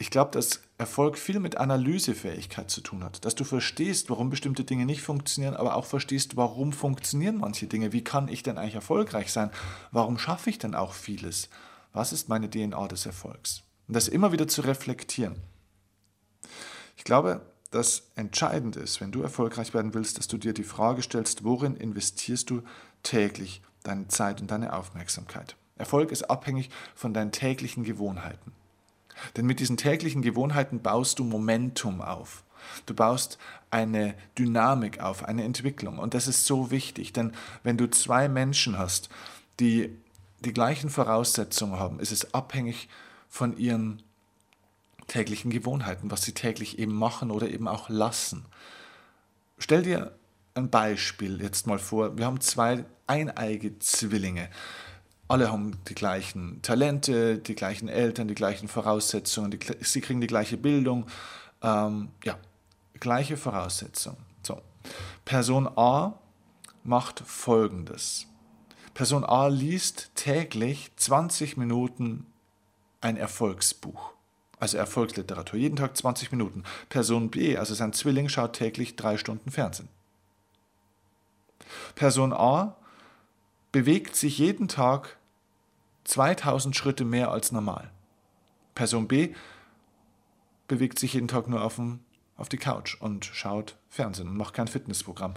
ich 0.00 0.10
glaube, 0.10 0.32
dass 0.32 0.60
Erfolg 0.78 1.16
viel 1.16 1.38
mit 1.38 1.58
Analysefähigkeit 1.58 2.70
zu 2.70 2.80
tun 2.80 3.04
hat. 3.04 3.24
Dass 3.24 3.36
du 3.36 3.44
verstehst, 3.44 4.10
warum 4.10 4.30
bestimmte 4.30 4.64
Dinge 4.64 4.86
nicht 4.86 5.02
funktionieren, 5.02 5.54
aber 5.54 5.76
auch 5.76 5.84
verstehst, 5.84 6.36
warum 6.36 6.72
funktionieren 6.72 7.38
manche 7.38 7.68
Dinge. 7.68 7.92
Wie 7.92 8.02
kann 8.02 8.26
ich 8.26 8.42
denn 8.42 8.58
eigentlich 8.58 8.74
erfolgreich 8.74 9.30
sein? 9.30 9.50
Warum 9.92 10.18
schaffe 10.18 10.50
ich 10.50 10.58
denn 10.58 10.74
auch 10.74 10.94
vieles? 10.94 11.48
Was 11.92 12.12
ist 12.12 12.28
meine 12.28 12.50
DNA 12.50 12.88
des 12.88 13.06
Erfolgs? 13.06 13.62
und 13.90 13.94
das 13.94 14.06
immer 14.06 14.30
wieder 14.30 14.46
zu 14.46 14.60
reflektieren. 14.60 15.34
Ich 16.96 17.02
glaube, 17.02 17.40
dass 17.72 18.12
entscheidend 18.14 18.76
ist, 18.76 19.00
wenn 19.00 19.10
du 19.10 19.20
erfolgreich 19.20 19.74
werden 19.74 19.94
willst, 19.94 20.16
dass 20.16 20.28
du 20.28 20.38
dir 20.38 20.52
die 20.52 20.62
Frage 20.62 21.02
stellst, 21.02 21.42
worin 21.42 21.74
investierst 21.74 22.48
du 22.50 22.62
täglich 23.02 23.62
deine 23.82 24.06
Zeit 24.06 24.40
und 24.40 24.52
deine 24.52 24.74
Aufmerksamkeit. 24.74 25.56
Erfolg 25.76 26.12
ist 26.12 26.30
abhängig 26.30 26.70
von 26.94 27.12
deinen 27.12 27.32
täglichen 27.32 27.82
Gewohnheiten. 27.82 28.52
Denn 29.36 29.46
mit 29.46 29.60
diesen 29.60 29.76
täglichen 29.76 30.22
Gewohnheiten 30.22 30.80
baust 30.80 31.18
du 31.18 31.24
Momentum 31.24 32.00
auf. 32.00 32.44
Du 32.86 32.94
baust 32.94 33.38
eine 33.70 34.14
Dynamik 34.38 35.00
auf, 35.00 35.24
eine 35.24 35.44
Entwicklung. 35.44 35.98
Und 35.98 36.14
das 36.14 36.26
ist 36.26 36.46
so 36.46 36.70
wichtig, 36.70 37.12
denn 37.12 37.32
wenn 37.62 37.76
du 37.76 37.88
zwei 37.88 38.28
Menschen 38.28 38.78
hast, 38.78 39.08
die 39.58 39.96
die 40.40 40.52
gleichen 40.52 40.90
Voraussetzungen 40.90 41.78
haben, 41.78 42.00
ist 42.00 42.12
es 42.12 42.34
abhängig 42.34 42.88
von 43.28 43.56
ihren 43.56 44.02
täglichen 45.06 45.50
Gewohnheiten, 45.50 46.10
was 46.10 46.22
sie 46.22 46.32
täglich 46.32 46.78
eben 46.78 46.94
machen 46.94 47.30
oder 47.30 47.48
eben 47.48 47.68
auch 47.68 47.88
lassen. 47.88 48.46
Stell 49.58 49.82
dir 49.82 50.14
ein 50.54 50.70
Beispiel 50.70 51.40
jetzt 51.42 51.66
mal 51.66 51.78
vor. 51.78 52.16
Wir 52.16 52.26
haben 52.26 52.40
zwei 52.40 52.84
eineige 53.06 53.78
Zwillinge. 53.78 54.48
Alle 55.30 55.52
haben 55.52 55.78
die 55.88 55.94
gleichen 55.94 56.60
Talente, 56.60 57.38
die 57.38 57.54
gleichen 57.54 57.88
Eltern, 57.88 58.26
die 58.26 58.34
gleichen 58.34 58.66
Voraussetzungen, 58.66 59.52
die, 59.52 59.60
sie 59.80 60.00
kriegen 60.00 60.20
die 60.20 60.26
gleiche 60.26 60.56
Bildung. 60.56 61.06
Ähm, 61.62 62.08
ja, 62.24 62.36
gleiche 62.98 63.36
Voraussetzungen. 63.36 64.16
So. 64.42 64.60
Person 65.24 65.68
A 65.76 66.14
macht 66.82 67.20
Folgendes. 67.20 68.26
Person 68.92 69.24
A 69.24 69.46
liest 69.46 70.10
täglich 70.16 70.90
20 70.96 71.56
Minuten 71.56 72.26
ein 73.00 73.16
Erfolgsbuch, 73.16 74.14
also 74.58 74.78
Erfolgsliteratur, 74.78 75.60
jeden 75.60 75.76
Tag 75.76 75.96
20 75.96 76.32
Minuten. 76.32 76.64
Person 76.88 77.30
B, 77.30 77.56
also 77.56 77.74
sein 77.74 77.92
Zwilling, 77.92 78.28
schaut 78.28 78.54
täglich 78.54 78.96
drei 78.96 79.16
Stunden 79.16 79.52
Fernsehen. 79.52 79.90
Person 81.94 82.32
A 82.32 82.74
bewegt 83.70 84.16
sich 84.16 84.36
jeden 84.38 84.66
Tag 84.66 85.19
2000 86.10 86.74
Schritte 86.74 87.04
mehr 87.04 87.30
als 87.30 87.52
normal. 87.52 87.90
Person 88.74 89.06
B 89.06 89.34
bewegt 90.66 90.98
sich 90.98 91.14
jeden 91.14 91.28
Tag 91.28 91.48
nur 91.48 91.62
auf, 91.62 91.76
dem, 91.76 92.00
auf 92.36 92.48
die 92.48 92.58
Couch 92.58 93.00
und 93.00 93.24
schaut 93.24 93.76
Fernsehen 93.88 94.28
und 94.28 94.36
macht 94.36 94.54
kein 94.54 94.68
Fitnessprogramm. 94.68 95.34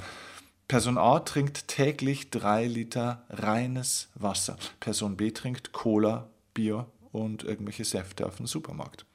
Person 0.67 0.97
A 0.97 1.19
trinkt 1.19 1.67
täglich 1.67 2.31
drei 2.31 2.65
Liter 2.65 3.23
reines 3.29 4.09
Wasser. 4.15 4.57
Person 4.79 5.15
B 5.15 5.29
trinkt 5.31 5.73
Cola, 5.73 6.29
Bier 6.55 6.87
und 7.11 7.43
irgendwelche 7.43 7.85
Säfte 7.85 8.25
auf 8.25 8.37
dem 8.37 8.47
Supermarkt. 8.47 9.05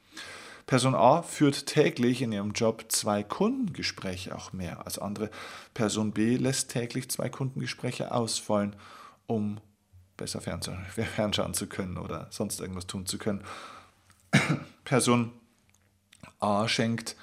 Person 0.65 0.95
A 0.95 1.23
führt 1.23 1.65
täglich 1.65 2.21
in 2.21 2.31
ihrem 2.31 2.53
Job 2.53 2.85
zwei 2.89 3.23
Kundengespräche 3.23 4.33
auch 4.35 4.53
mehr 4.53 4.85
als 4.85 4.97
andere. 4.97 5.29
Person 5.73 6.13
B 6.13 6.37
lässt 6.37 6.71
täglich 6.71 7.09
zwei 7.09 7.27
Kundengespräche 7.27 8.13
ausfallen, 8.13 8.75
um 9.25 9.59
besser 10.19 10.41
fernschauen 11.15 11.53
zu 11.53 11.67
können 11.67 11.97
oder 11.97 12.27
sonst 12.29 12.59
irgendwas 12.59 12.87
tun 12.87 13.05
zu 13.05 13.17
können. 13.17 13.43
Person 14.83 15.31
A 16.39 16.67
schenkt 16.67 17.15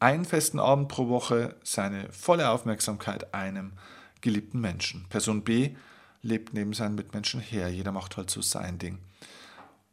einen 0.00 0.24
festen 0.24 0.58
Abend 0.58 0.88
pro 0.88 1.08
Woche 1.08 1.56
seine 1.62 2.12
volle 2.12 2.50
Aufmerksamkeit 2.50 3.32
einem 3.32 3.72
geliebten 4.20 4.60
Menschen. 4.60 5.06
Person 5.08 5.42
B 5.42 5.76
lebt 6.22 6.54
neben 6.54 6.72
seinen 6.72 6.94
Mitmenschen 6.94 7.40
her. 7.40 7.68
Jeder 7.68 7.92
macht 7.92 8.16
halt 8.16 8.30
so 8.30 8.42
sein 8.42 8.78
Ding. 8.78 8.98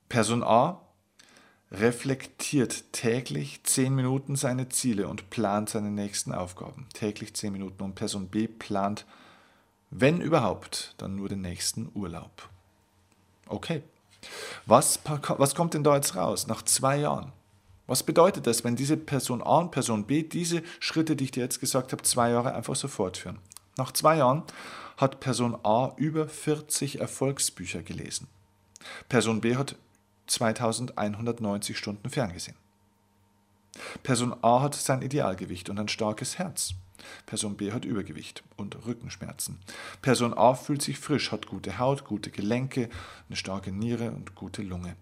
Person 0.10 0.44
A 0.44 0.82
reflektiert 1.72 2.92
täglich 2.92 3.64
zehn 3.64 3.96
Minuten 3.96 4.36
seine 4.36 4.68
Ziele 4.70 5.08
und 5.08 5.30
plant 5.30 5.70
seine 5.70 5.92
nächsten 5.92 6.34
Aufgaben. 6.34 6.88
Täglich 6.94 7.34
zehn 7.34 7.54
Minuten. 7.54 7.84
Und 7.84 7.96
Person 7.96 8.28
B 8.28 8.48
plant, 8.48 9.06
wenn 9.92 10.22
überhaupt, 10.22 10.96
dann 10.98 11.16
nur 11.16 11.30
den 11.30 11.42
nächsten 11.42 11.92
Urlaub. 11.94 12.50
Okay. 13.48 13.84
Was, 14.66 15.00
was 15.06 15.56
kommt 15.56 15.74
denn 15.74 15.84
da 15.84 15.96
jetzt 15.96 16.16
raus 16.16 16.48
nach 16.48 16.62
zwei 16.64 16.98
Jahren? 16.98 17.34
Was 17.88 18.04
bedeutet 18.04 18.48
das, 18.48 18.64
wenn 18.64 18.78
diese 18.78 18.96
Person 18.96 19.42
A 19.42 19.58
und 19.58 19.72
Person 19.72 20.06
B 20.06 20.24
diese 20.24 20.64
Schritte, 20.80 21.16
die 21.16 21.26
ich 21.26 21.32
dir 21.32 21.44
jetzt 21.44 21.60
gesagt 21.60 21.92
habe, 21.92 22.04
zwei 22.04 22.30
Jahre 22.30 22.56
einfach 22.56 22.76
so 22.76 22.88
fortführen? 22.88 23.40
Nach 23.78 23.92
zwei 23.92 24.18
Jahren 24.18 24.44
hat 24.96 25.20
Person 25.20 25.58
A 25.64 25.94
über 25.98 26.30
40 26.30 27.02
Erfolgsbücher 27.02 27.82
gelesen. 27.82 28.28
Person 29.10 29.42
B 29.42 29.58
hat 29.58 29.76
2190 30.28 31.78
Stunden 31.78 32.10
ferngesehen. 32.10 32.56
Person 34.04 34.36
A 34.42 34.62
hat 34.62 34.76
sein 34.76 35.02
Idealgewicht 35.02 35.70
und 35.70 35.80
ein 35.80 35.88
starkes 35.88 36.38
Herz. 36.38 36.76
Person 37.26 37.58
B 37.58 37.72
hat 37.72 37.86
Übergewicht 37.86 38.44
und 38.58 38.86
Rückenschmerzen. 38.86 39.60
Person 40.02 40.34
A 40.34 40.54
fühlt 40.54 40.82
sich 40.82 41.00
frisch, 41.00 41.32
hat 41.32 41.48
gute 41.48 41.80
Haut, 41.80 42.06
gute 42.06 42.32
Gelenke, 42.32 42.90
eine 43.28 43.36
starke 43.36 43.72
Niere 43.72 44.12
und 44.12 44.36
gute 44.36 44.62
Lunge. 44.62 44.96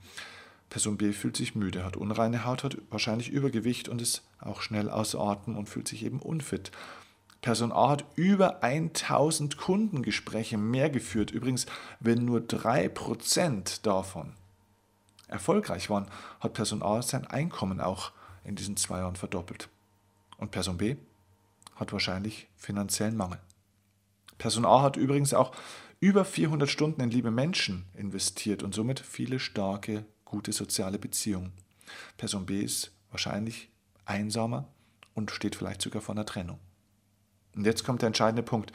Person 0.69 0.97
B 0.97 1.13
fühlt 1.13 1.35
sich 1.35 1.55
müde, 1.55 1.83
hat 1.83 1.97
unreine 1.97 2.45
Haut, 2.45 2.63
hat 2.63 2.77
wahrscheinlich 2.89 3.29
Übergewicht 3.29 3.89
und 3.89 4.01
ist 4.01 4.23
auch 4.39 4.61
schnell 4.61 4.89
außer 4.89 5.19
Atem 5.19 5.57
und 5.57 5.67
fühlt 5.67 5.87
sich 5.87 6.05
eben 6.05 6.19
unfit. 6.19 6.71
Person 7.41 7.71
A 7.71 7.89
hat 7.89 8.05
über 8.15 8.63
1000 8.63 9.57
Kundengespräche 9.57 10.57
mehr 10.57 10.89
geführt. 10.89 11.31
Übrigens, 11.31 11.65
wenn 11.99 12.25
nur 12.25 12.41
3% 12.41 13.81
davon 13.81 14.33
erfolgreich 15.27 15.89
waren, 15.89 16.07
hat 16.39 16.53
Person 16.53 16.83
A 16.83 17.01
sein 17.01 17.25
Einkommen 17.25 17.79
auch 17.79 18.11
in 18.43 18.55
diesen 18.55 18.77
zwei 18.77 18.99
Jahren 18.99 19.15
verdoppelt. 19.15 19.69
Und 20.37 20.51
Person 20.51 20.77
B 20.77 20.97
hat 21.79 21.93
wahrscheinlich 21.93 22.47
finanziellen 22.55 23.15
Mangel. 23.15 23.39
Person 24.37 24.65
A 24.65 24.81
hat 24.81 24.97
übrigens 24.97 25.33
auch 25.33 25.55
über 25.99 26.25
400 26.25 26.69
Stunden 26.69 27.01
in 27.01 27.11
liebe 27.11 27.31
Menschen 27.31 27.85
investiert 27.93 28.63
und 28.63 28.73
somit 28.73 28.99
viele 28.99 29.39
starke 29.39 30.05
gute 30.25 30.51
soziale 30.51 30.99
Beziehung. 30.99 31.51
Person 32.17 32.45
B 32.45 32.61
ist 32.61 32.91
wahrscheinlich 33.11 33.69
einsamer 34.05 34.67
und 35.13 35.31
steht 35.31 35.55
vielleicht 35.55 35.81
sogar 35.81 36.01
vor 36.01 36.15
einer 36.15 36.25
Trennung. 36.25 36.59
Und 37.55 37.65
jetzt 37.65 37.83
kommt 37.83 38.01
der 38.01 38.07
entscheidende 38.07 38.43
Punkt. 38.43 38.71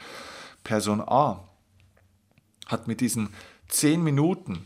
Person 0.63 1.01
A 1.01 1.47
hat 2.67 2.87
mit 2.87 3.01
diesen 3.01 3.29
zehn 3.67 4.03
Minuten, 4.03 4.65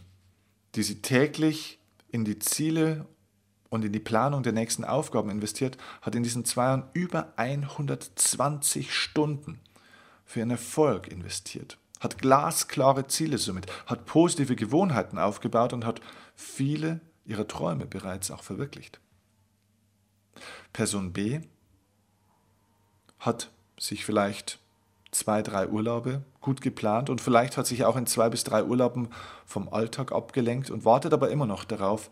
die 0.76 0.84
sie 0.84 1.02
täglich 1.02 1.80
in 2.10 2.26
die 2.26 2.40
Ziele 2.40 3.06
und 3.70 3.86
in 3.86 3.94
die 3.94 4.00
Planung 4.00 4.44
der 4.44 4.54
nächsten 4.54 4.84
Aufgaben 4.84 5.30
investiert, 5.30 5.78
hat 6.02 6.16
in 6.16 6.24
diesen 6.24 6.46
zwei 6.46 6.66
Jahren 6.66 6.90
über 6.94 7.34
120 7.36 8.94
Stunden 8.94 9.60
für 10.26 10.40
ihren 10.40 10.52
Erfolg 10.52 11.08
investiert 11.08 11.78
hat 12.00 12.18
glasklare 12.18 13.08
Ziele 13.08 13.38
somit, 13.38 13.68
hat 13.86 14.06
positive 14.06 14.56
Gewohnheiten 14.56 15.18
aufgebaut 15.18 15.74
und 15.74 15.86
hat 15.86 16.02
viele 16.36 17.02
ihrer 17.26 17.48
Träume 17.48 17.86
bereits 17.86 18.32
auch 18.32 18.44
verwirklicht. 18.44 19.00
Person 20.74 21.12
B 21.12 21.42
hat 23.20 23.52
sich 23.78 24.06
vielleicht 24.06 24.60
zwei, 25.12 25.42
drei 25.42 25.68
Urlaube 25.68 26.24
gut 26.40 26.62
geplant 26.62 27.10
und 27.10 27.20
vielleicht 27.20 27.58
hat 27.58 27.68
sich 27.68 27.84
auch 27.84 27.98
in 27.98 28.08
zwei 28.08 28.30
bis 28.30 28.44
drei 28.44 28.64
Urlauben 28.64 29.10
vom 29.46 29.68
Alltag 29.68 30.12
abgelenkt 30.12 30.70
und 30.70 30.86
wartet 30.86 31.14
aber 31.14 31.30
immer 31.30 31.46
noch 31.46 31.66
darauf, 31.66 32.10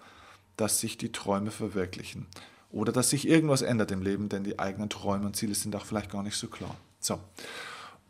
dass 0.58 0.80
sich 0.80 0.98
die 0.98 1.12
Träume 1.12 1.52
verwirklichen 1.52 2.28
oder 2.70 2.92
dass 2.92 3.10
sich 3.10 3.28
irgendwas 3.28 3.62
ändert 3.62 3.92
im 3.92 4.02
Leben, 4.02 4.30
denn 4.30 4.44
die 4.44 4.60
eigenen 4.60 4.90
Träume 4.90 5.26
und 5.26 5.36
Ziele 5.36 5.56
sind 5.56 5.76
auch 5.76 5.86
vielleicht 5.86 6.12
gar 6.12 6.24
nicht 6.24 6.36
so 6.36 6.48
klar. 6.48 6.76
So. 7.00 7.20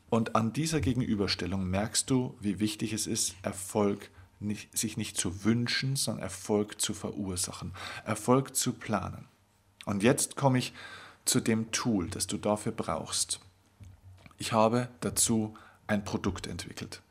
Und 0.10 0.36
an 0.36 0.54
dieser 0.54 0.80
Gegenüberstellung 0.82 1.70
merkst 1.70 2.10
du, 2.10 2.36
wie 2.40 2.60
wichtig 2.60 2.94
es 2.94 3.08
ist, 3.08 3.36
Erfolg 3.44 4.10
nicht, 4.40 4.76
sich 4.78 4.98
nicht 4.98 5.18
zu 5.18 5.44
wünschen, 5.44 5.96
sondern 5.96 6.24
Erfolg 6.24 6.80
zu 6.80 6.94
verursachen, 6.94 7.74
Erfolg 8.06 8.56
zu 8.56 8.74
planen. 8.74 9.28
Und 9.86 10.04
jetzt 10.04 10.36
komme 10.36 10.60
ich 10.60 10.74
zu 11.26 11.40
dem 11.40 11.72
Tool, 11.72 12.10
das 12.10 12.28
du 12.28 12.38
dafür 12.38 12.72
brauchst. 12.72 13.40
Ich 14.38 14.54
habe 14.54 14.90
dazu 15.02 15.56
ein 15.88 16.06
Produkt 16.06 16.48
entwickelt. 16.48 17.02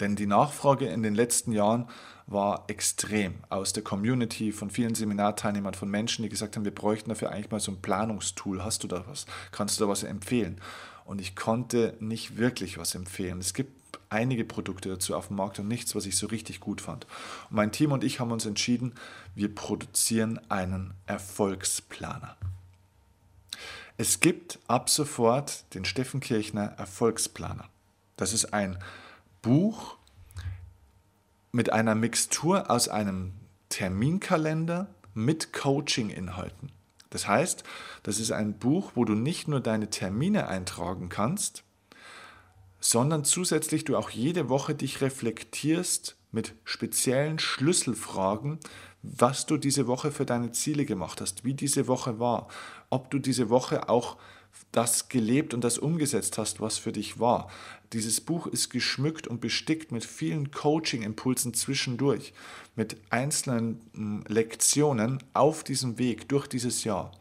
Denn 0.00 0.16
die 0.16 0.26
Nachfrage 0.26 0.86
in 0.86 1.02
den 1.02 1.14
letzten 1.14 1.52
Jahren 1.52 1.88
war 2.26 2.64
extrem 2.68 3.34
aus 3.48 3.72
der 3.72 3.82
Community, 3.82 4.52
von 4.52 4.70
vielen 4.70 4.94
Seminarteilnehmern, 4.94 5.74
von 5.74 5.90
Menschen, 5.90 6.22
die 6.22 6.28
gesagt 6.28 6.56
haben, 6.56 6.64
wir 6.64 6.74
bräuchten 6.74 7.08
dafür 7.08 7.30
eigentlich 7.30 7.50
mal 7.50 7.60
so 7.60 7.72
ein 7.72 7.80
Planungstool. 7.80 8.64
Hast 8.64 8.82
du 8.82 8.88
da 8.88 9.04
was? 9.06 9.26
Kannst 9.52 9.78
du 9.78 9.84
da 9.84 9.90
was 9.90 10.02
empfehlen? 10.02 10.60
und 11.06 11.20
ich 11.20 11.36
konnte 11.36 11.96
nicht 12.00 12.36
wirklich 12.36 12.78
was 12.78 12.94
empfehlen. 12.94 13.38
Es 13.38 13.54
gibt 13.54 13.98
einige 14.10 14.44
Produkte 14.44 14.88
dazu 14.88 15.16
auf 15.16 15.28
dem 15.28 15.36
Markt 15.36 15.58
und 15.58 15.68
nichts, 15.68 15.94
was 15.94 16.04
ich 16.04 16.16
so 16.16 16.26
richtig 16.26 16.60
gut 16.60 16.80
fand. 16.80 17.06
Und 17.48 17.56
mein 17.56 17.72
Team 17.72 17.92
und 17.92 18.04
ich 18.04 18.20
haben 18.20 18.32
uns 18.32 18.44
entschieden, 18.44 18.92
wir 19.34 19.54
produzieren 19.54 20.40
einen 20.50 20.94
Erfolgsplaner. 21.06 22.36
Es 23.96 24.20
gibt 24.20 24.58
ab 24.66 24.90
sofort 24.90 25.72
den 25.74 25.84
Steffen 25.84 26.20
Kirchner 26.20 26.74
Erfolgsplaner. 26.76 27.68
Das 28.16 28.32
ist 28.32 28.52
ein 28.52 28.78
Buch 29.46 29.96
mit 31.52 31.72
einer 31.72 31.94
Mixtur 31.94 32.68
aus 32.68 32.88
einem 32.88 33.32
Terminkalender 33.68 34.88
mit 35.14 35.52
Coaching-Inhalten. 35.52 36.72
Das 37.10 37.28
heißt, 37.28 37.62
das 38.02 38.18
ist 38.18 38.32
ein 38.32 38.58
Buch, 38.58 38.92
wo 38.96 39.04
du 39.04 39.14
nicht 39.14 39.46
nur 39.46 39.60
deine 39.60 39.88
Termine 39.88 40.48
eintragen 40.48 41.08
kannst, 41.10 41.62
sondern 42.80 43.24
zusätzlich 43.24 43.84
du 43.84 43.96
auch 43.96 44.10
jede 44.10 44.48
Woche 44.48 44.74
dich 44.74 45.00
reflektierst 45.00 46.16
mit 46.32 46.54
speziellen 46.64 47.38
Schlüsselfragen, 47.38 48.58
was 49.04 49.46
du 49.46 49.58
diese 49.58 49.86
Woche 49.86 50.10
für 50.10 50.26
deine 50.26 50.50
Ziele 50.50 50.84
gemacht 50.84 51.20
hast, 51.20 51.44
wie 51.44 51.54
diese 51.54 51.86
Woche 51.86 52.18
war, 52.18 52.48
ob 52.90 53.12
du 53.12 53.20
diese 53.20 53.48
Woche 53.48 53.88
auch 53.88 54.16
das 54.72 55.08
gelebt 55.08 55.54
und 55.54 55.62
das 55.62 55.78
umgesetzt 55.78 56.38
hast, 56.38 56.60
was 56.60 56.78
für 56.78 56.92
dich 56.92 57.18
war. 57.18 57.48
Dieses 57.92 58.20
Buch 58.20 58.46
ist 58.46 58.70
geschmückt 58.70 59.26
und 59.26 59.40
bestickt 59.40 59.92
mit 59.92 60.04
vielen 60.04 60.50
Coaching-Impulsen 60.50 61.54
zwischendurch, 61.54 62.32
mit 62.74 62.96
einzelnen 63.10 63.80
hm, 63.94 64.24
Lektionen 64.26 65.22
auf 65.34 65.64
diesem 65.64 65.98
Weg 65.98 66.28
durch 66.28 66.46
dieses 66.46 66.84
Jahr. 66.84 67.12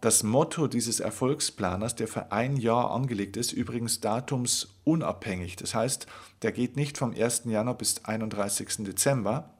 Das 0.00 0.24
Motto 0.24 0.66
dieses 0.66 0.98
Erfolgsplaners, 0.98 1.94
der 1.94 2.08
für 2.08 2.32
ein 2.32 2.56
Jahr 2.56 2.90
angelegt 2.90 3.36
ist, 3.36 3.52
übrigens 3.52 4.00
datumsunabhängig. 4.00 5.54
Das 5.54 5.76
heißt, 5.76 6.06
der 6.42 6.50
geht 6.50 6.74
nicht 6.74 6.98
vom 6.98 7.14
1. 7.14 7.42
Januar 7.44 7.78
bis 7.78 8.04
31. 8.04 8.78
Dezember, 8.78 9.50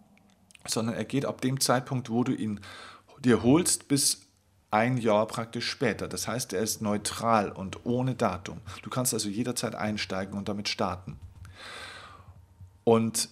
sondern 0.67 0.97
er 0.97 1.05
geht 1.05 1.27
ab 1.27 1.41
dem 1.43 1.61
Zeitpunkt, 1.61 2.11
wo 2.11 2.25
du 2.25 2.33
ihn 2.33 2.61
dir 3.21 3.45
holst, 3.45 3.87
bis 3.87 4.23
ein 4.73 4.97
Jahr 4.97 5.27
praktisch 5.27 5.69
später. 5.69 6.09
Das 6.09 6.27
heißt, 6.27 6.55
er 6.55 6.63
ist 6.63 6.83
neutral 6.83 7.53
und 7.53 7.85
ohne 7.85 8.15
Datum. 8.15 8.59
Du 8.83 8.91
kannst 8.91 9.13
also 9.13 9.29
jederzeit 9.29 9.75
einsteigen 9.75 10.37
und 10.37 10.49
damit 10.49 10.69
starten. 10.69 11.21
Und 12.83 13.29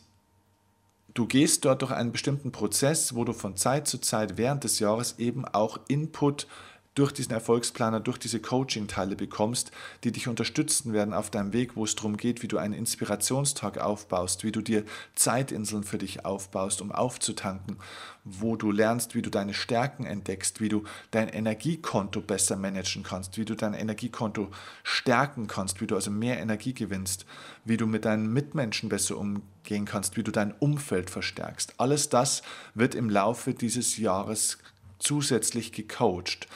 du 1.15 1.27
gehst 1.27 1.65
dort 1.65 1.81
durch 1.83 1.93
einen 1.93 2.13
bestimmten 2.13 2.53
Prozess, 2.53 3.15
wo 3.15 3.25
du 3.25 3.33
von 3.33 3.57
Zeit 3.57 3.89
zu 3.89 3.99
Zeit 3.99 4.37
während 4.37 4.65
des 4.65 4.79
Jahres 4.81 5.19
eben 5.19 5.47
auch 5.47 5.81
Input 5.89 6.47
durch 6.95 7.13
diesen 7.13 7.33
Erfolgsplaner, 7.33 8.01
durch 8.01 8.19
diese 8.19 8.41
Coaching-Teile 8.41 9.15
bekommst, 9.15 9.71
die 10.03 10.11
dich 10.11 10.27
unterstützen 10.27 10.93
werden 10.93 11.15
auf 11.15 11.31
deinem 11.31 11.53
Weg, 11.53 11.77
wo 11.77 11.85
es 11.85 11.95
darum 11.95 12.17
geht, 12.17 12.43
wie 12.43 12.49
du 12.49 12.59
einen 12.59 12.75
Inspirationstag 12.75 13.79
aufbaust, 13.79 14.43
wie 14.43 14.51
du 14.51 14.61
dir 14.61 14.85
Zeitinseln 15.15 15.85
für 15.85 15.99
dich 15.99 16.25
aufbaust, 16.25 16.83
um 16.83 16.91
aufzutanken, 16.91 17.77
wo 18.25 18.57
du 18.57 18.73
lernst, 18.73 19.15
wie 19.15 19.23
du 19.23 19.31
deine 19.31 19.55
Stärken 19.55 20.05
entdeckst, 20.05 20.61
wie 20.61 20.69
du 20.69 20.83
dein 21.13 21.29
Energiekonto 21.29 22.21
besser 22.21 22.57
managen 22.57 23.05
kannst, 23.05 23.39
wie 23.39 23.45
du 23.45 23.55
dein 23.55 23.75
Energiekonto 23.75 24.51
stärken 24.83 25.47
kannst, 25.47 25.81
wie 25.81 25.87
du 25.87 25.95
also 25.95 26.11
mehr 26.11 26.41
Energie 26.41 26.75
gewinnst, 26.75 27.25
wie 27.65 27.77
du 27.77 27.87
mit 27.87 28.05
deinen 28.05 28.33
Mitmenschen 28.33 28.89
besser 28.89 29.17
umgehen 29.17 29.85
kannst, 29.85 30.17
wie 30.17 30.25
du 30.25 30.33
dein 30.33 30.53
Umfeld 30.59 31.09
verstärkst. 31.09 31.75
Alles 31.79 32.09
das 32.09 32.43
wird 32.75 32.97
im 32.97 33.09
Laufe 33.09 33.55
dieses 33.55 33.97
Jahres 33.97 34.59
zusätzlich 35.01 35.73
gecoacht. 35.73 36.47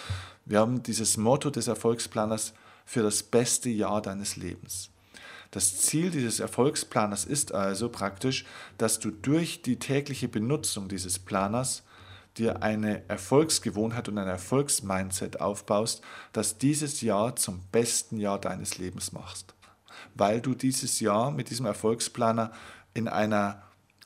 Wir 0.44 0.60
haben 0.60 0.82
dieses 0.82 1.16
Motto 1.16 1.50
des 1.50 1.66
Erfolgsplaners 1.66 2.54
für 2.84 3.02
das 3.02 3.22
beste 3.22 3.70
Jahr 3.70 4.02
deines 4.02 4.36
Lebens. 4.36 4.90
Das 5.50 5.78
Ziel 5.78 6.10
dieses 6.10 6.40
Erfolgsplaners 6.40 7.24
ist 7.24 7.54
also 7.54 7.88
praktisch, 7.88 8.44
dass 8.76 8.98
du 8.98 9.10
durch 9.10 9.62
die 9.62 9.78
tägliche 9.78 10.28
Benutzung 10.28 10.88
dieses 10.88 11.18
Planers 11.18 11.84
dir 12.36 12.62
eine 12.62 13.08
Erfolgsgewohnheit 13.08 14.08
und 14.08 14.18
ein 14.18 14.26
Erfolgsmindset 14.26 15.40
aufbaust, 15.40 16.02
das 16.32 16.58
dieses 16.58 17.00
Jahr 17.00 17.36
zum 17.36 17.60
besten 17.70 18.18
Jahr 18.18 18.40
deines 18.40 18.78
Lebens 18.78 19.12
machst. 19.12 19.54
Weil 20.14 20.40
du 20.40 20.54
dieses 20.54 21.00
Jahr 21.00 21.30
mit 21.30 21.50
diesem 21.50 21.66
Erfolgsplaner 21.66 22.50
in 22.92 23.06
einer 23.06 23.62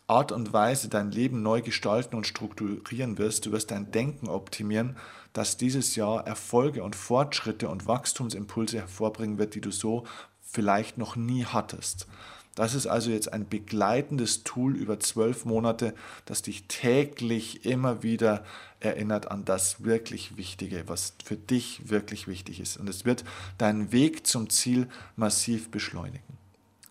Art 0.09 0.33
und 0.33 0.55
Weise 0.55 0.89
dein 0.89 1.11
Leben 1.11 1.43
neu 1.43 1.61
gestalten 1.61 2.17
und 2.17 2.27
strukturieren 2.27 3.19
wirst. 3.19 3.45
Du 3.45 3.53
wirst 3.53 3.71
dein 3.71 3.91
Denken 3.91 4.29
optimieren, 4.29 4.97
dass 5.35 5.59
dieses 5.59 5.97
Jahr 5.97 6.27
Erfolge 6.27 6.83
und 6.83 6.97
Fortschritte 6.97 7.69
und 7.69 7.87
Wachstumsimpulse 7.87 8.79
hervorbringen 8.79 9.39
wird, 9.39 9.55
die 9.55 9.61
du 9.61 9.71
so 9.71 10.05
vielleicht 10.41 10.97
noch 10.97 11.15
nie 11.15 11.45
hattest. 11.45 12.07
Das 12.55 12.75
ist 12.75 12.87
also 12.87 13.11
jetzt 13.11 13.33
ein 13.33 13.49
begleitendes 13.49 14.43
Tool 14.43 14.75
über 14.75 14.99
zwölf 14.99 15.45
Monate, 15.45 15.95
das 16.25 16.43
dich 16.43 16.65
täglich 16.67 17.65
immer 17.67 18.03
wieder 18.03 18.45
erinnert 18.81 19.31
an 19.31 19.45
das 19.45 19.85
wirklich 19.85 20.37
Wichtige, 20.37 20.89
was 20.89 21.13
für 21.23 21.37
dich 21.37 21.91
wirklich 21.91 22.27
wichtig 22.27 22.59
ist. 22.59 22.79
Und 22.79 22.89
es 22.89 23.05
wird 23.05 23.25
deinen 23.59 23.93
Weg 23.93 24.27
zum 24.27 24.51
Ziel 24.51 24.89
massiv 25.15 25.71
beschleunigen. 25.71 26.39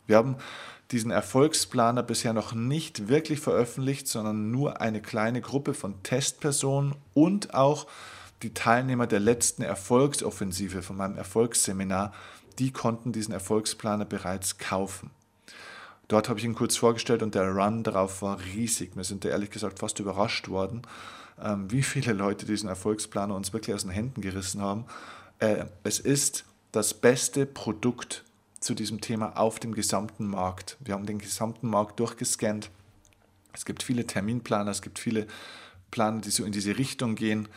Wir 0.06 0.16
haben 0.16 0.38
diesen 0.92 1.12
Erfolgsplaner 1.12 2.04
bisher 2.04 2.34
noch 2.34 2.54
nicht 2.54 3.08
wirklich 3.10 3.40
veröffentlicht, 3.40 4.08
sondern 4.08 4.52
nur 4.52 4.82
eine 4.82 5.02
kleine 5.02 5.42
Gruppe 5.42 5.74
von 5.74 6.02
Testpersonen 6.04 6.96
und 7.14 7.54
auch 7.54 7.88
die 8.44 8.54
Teilnehmer 8.54 9.08
der 9.08 9.20
letzten 9.20 9.64
Erfolgsoffensive 9.64 10.82
von 10.82 10.96
meinem 10.96 11.18
Erfolgsseminar, 11.18 12.14
die 12.60 12.72
konnten 12.72 13.12
diesen 13.12 13.34
Erfolgsplaner 13.34 14.06
bereits 14.06 14.58
kaufen. 14.58 15.12
Dort 16.08 16.30
habe 16.30 16.40
ich 16.40 16.46
ihn 16.46 16.56
kurz 16.56 16.78
vorgestellt 16.78 17.22
und 17.22 17.36
der 17.36 17.50
Run 17.52 17.84
darauf 17.84 18.22
war 18.22 18.40
riesig. 18.40 18.96
Wir 18.96 19.04
sind 19.04 19.26
da 19.26 19.30
ehrlich 19.30 19.52
gesagt 19.52 19.80
fast 19.80 20.00
überrascht 20.00 20.48
worden, 20.48 20.84
ähm, 21.42 21.70
wie 21.70 21.84
viele 21.84 22.14
Leute 22.14 22.46
diesen 22.46 22.70
Erfolgsplaner 22.70 23.36
uns 23.36 23.52
wirklich 23.52 23.76
aus 23.76 23.82
den 23.82 23.92
Händen 23.92 24.22
gerissen 24.22 24.62
haben. 24.62 24.86
Äh, 25.40 25.66
es 25.84 26.00
ist 26.00 26.46
das 26.72 26.94
beste 26.94 27.46
Produkt 27.46 28.24
zu 28.60 28.74
diesem 28.74 29.02
Thema 29.02 29.38
auf 29.38 29.60
dem 29.60 29.74
gesamten 29.74 30.28
Markt. 30.28 30.78
Wir 30.80 30.94
haben 30.94 31.06
den 31.06 31.20
gesamten 31.20 31.70
Markt 31.70 32.00
durchgescannt. 32.00 32.70
Es 33.54 33.66
gibt 33.66 33.84
viele 33.84 34.06
Terminplaner, 34.06 34.72
es 34.72 34.82
gibt 34.82 35.00
viele 35.00 35.28
Planer, 35.92 36.22
die 36.22 36.32
so 36.32 36.44
in 36.44 36.52
diese 36.52 36.78
Richtung 36.78 37.16
gehen. 37.16 37.48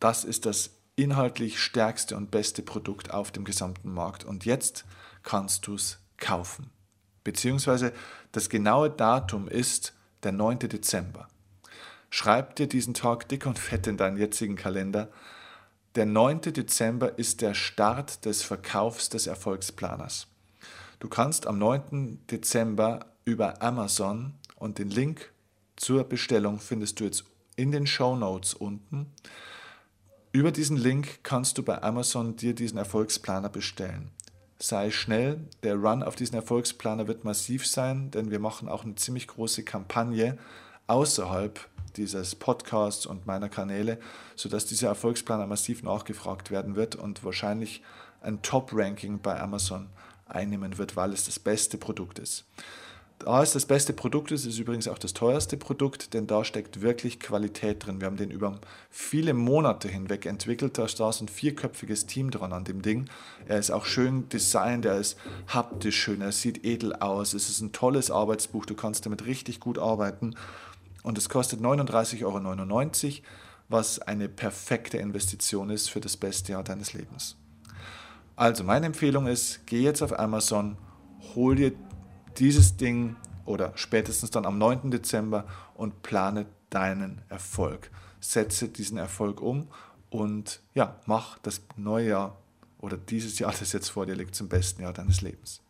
Das 0.00 0.24
ist 0.24 0.46
das 0.46 0.70
inhaltlich 0.96 1.60
stärkste 1.60 2.16
und 2.16 2.30
beste 2.30 2.62
Produkt 2.62 3.10
auf 3.10 3.30
dem 3.30 3.44
gesamten 3.44 3.92
Markt. 3.92 4.24
Und 4.24 4.44
jetzt 4.44 4.84
kannst 5.22 5.66
du 5.66 5.74
es 5.74 5.98
kaufen. 6.16 6.70
Beziehungsweise 7.24 7.92
das 8.32 8.48
genaue 8.48 8.90
Datum 8.90 9.48
ist 9.48 9.94
der 10.22 10.32
9. 10.32 10.60
Dezember. 10.60 11.28
Schreib 12.08 12.56
dir 12.56 12.66
diesen 12.66 12.94
Tag 12.94 13.28
dick 13.28 13.46
und 13.46 13.58
fett 13.58 13.86
in 13.86 13.96
deinen 13.96 14.16
jetzigen 14.16 14.56
Kalender. 14.56 15.10
Der 15.96 16.04
9. 16.04 16.42
Dezember 16.42 17.18
ist 17.18 17.40
der 17.40 17.54
Start 17.54 18.26
des 18.26 18.42
Verkaufs 18.42 19.08
des 19.08 19.26
Erfolgsplaners. 19.26 20.26
Du 21.00 21.08
kannst 21.08 21.46
am 21.46 21.58
9. 21.58 22.26
Dezember 22.30 23.06
über 23.24 23.62
Amazon 23.62 24.34
und 24.56 24.76
den 24.78 24.90
Link 24.90 25.32
zur 25.74 26.04
Bestellung 26.04 26.60
findest 26.60 27.00
du 27.00 27.04
jetzt 27.04 27.24
in 27.56 27.72
den 27.72 27.86
Show 27.86 28.14
Notes 28.14 28.52
unten. 28.52 29.06
Über 30.32 30.52
diesen 30.52 30.76
Link 30.76 31.20
kannst 31.22 31.56
du 31.56 31.62
bei 31.62 31.82
Amazon 31.82 32.36
dir 32.36 32.54
diesen 32.54 32.76
Erfolgsplaner 32.76 33.48
bestellen. 33.48 34.10
Sei 34.58 34.90
schnell, 34.90 35.48
der 35.62 35.76
Run 35.76 36.02
auf 36.02 36.14
diesen 36.14 36.34
Erfolgsplaner 36.34 37.08
wird 37.08 37.24
massiv 37.24 37.66
sein, 37.66 38.10
denn 38.10 38.30
wir 38.30 38.38
machen 38.38 38.68
auch 38.68 38.84
eine 38.84 38.96
ziemlich 38.96 39.28
große 39.28 39.62
Kampagne 39.62 40.36
außerhalb 40.88 41.58
dieses 41.96 42.34
Podcasts 42.34 43.06
und 43.06 43.26
meiner 43.26 43.48
Kanäle, 43.48 43.98
sodass 44.34 44.66
dieser 44.66 44.88
Erfolgsplaner 44.88 45.46
massiv 45.46 45.82
nachgefragt 45.82 46.50
werden 46.50 46.76
wird 46.76 46.94
und 46.96 47.24
wahrscheinlich 47.24 47.82
ein 48.20 48.42
Top-Ranking 48.42 49.20
bei 49.20 49.40
Amazon 49.40 49.88
einnehmen 50.26 50.78
wird, 50.78 50.96
weil 50.96 51.12
es 51.12 51.24
das 51.24 51.38
beste 51.38 51.78
Produkt 51.78 52.18
ist. 52.18 52.44
Da 53.18 53.42
es 53.42 53.52
das 53.52 53.64
beste 53.64 53.94
Produkt 53.94 54.30
ist, 54.30 54.44
ist 54.44 54.58
übrigens 54.58 54.88
auch 54.88 54.98
das 54.98 55.14
teuerste 55.14 55.56
Produkt, 55.56 56.12
denn 56.12 56.26
da 56.26 56.44
steckt 56.44 56.82
wirklich 56.82 57.18
Qualität 57.18 57.86
drin. 57.86 57.98
Wir 58.00 58.06
haben 58.06 58.18
den 58.18 58.30
über 58.30 58.60
viele 58.90 59.32
Monate 59.32 59.88
hinweg 59.88 60.26
entwickelt. 60.26 60.76
Da 60.76 60.86
saß 60.86 61.22
ein 61.22 61.28
vierköpfiges 61.28 62.04
Team 62.04 62.30
dran 62.30 62.52
an 62.52 62.64
dem 62.64 62.82
Ding. 62.82 63.06
Er 63.46 63.58
ist 63.58 63.70
auch 63.70 63.86
schön 63.86 64.28
designt, 64.28 64.84
er 64.84 64.98
ist 64.98 65.16
haptisch 65.48 65.98
schön, 65.98 66.20
er 66.20 66.32
sieht 66.32 66.64
edel 66.64 66.94
aus. 66.94 67.32
Es 67.32 67.48
ist 67.48 67.62
ein 67.62 67.72
tolles 67.72 68.10
Arbeitsbuch, 68.10 68.66
du 68.66 68.74
kannst 68.74 69.06
damit 69.06 69.24
richtig 69.24 69.60
gut 69.60 69.78
arbeiten 69.78 70.34
und 71.06 71.16
es 71.18 71.28
kostet 71.28 71.60
39,99 71.60 72.24
Euro, 72.24 73.24
was 73.68 74.00
eine 74.00 74.28
perfekte 74.28 74.98
Investition 74.98 75.70
ist 75.70 75.88
für 75.88 76.00
das 76.00 76.16
beste 76.16 76.50
Jahr 76.50 76.64
deines 76.64 76.94
Lebens. 76.94 77.36
Also 78.34 78.64
meine 78.64 78.86
Empfehlung 78.86 79.28
ist, 79.28 79.60
geh 79.66 79.80
jetzt 79.82 80.02
auf 80.02 80.18
Amazon, 80.18 80.76
hol 81.36 81.54
dir 81.54 81.72
dieses 82.38 82.76
Ding 82.76 83.14
oder 83.44 83.70
spätestens 83.76 84.32
dann 84.32 84.46
am 84.46 84.58
9. 84.58 84.90
Dezember 84.90 85.46
und 85.74 86.02
plane 86.02 86.46
deinen 86.70 87.22
Erfolg. 87.28 87.92
Setze 88.18 88.68
diesen 88.68 88.98
Erfolg 88.98 89.40
um 89.40 89.68
und 90.10 90.60
ja, 90.74 90.98
mach 91.06 91.38
das 91.38 91.62
neue 91.76 92.08
Jahr 92.08 92.36
oder 92.78 92.96
dieses 92.96 93.38
Jahr, 93.38 93.54
das 93.56 93.72
jetzt 93.72 93.90
vor 93.90 94.06
dir 94.06 94.16
liegt, 94.16 94.34
zum 94.34 94.48
besten 94.48 94.82
Jahr 94.82 94.92
deines 94.92 95.20
Lebens. 95.20 95.62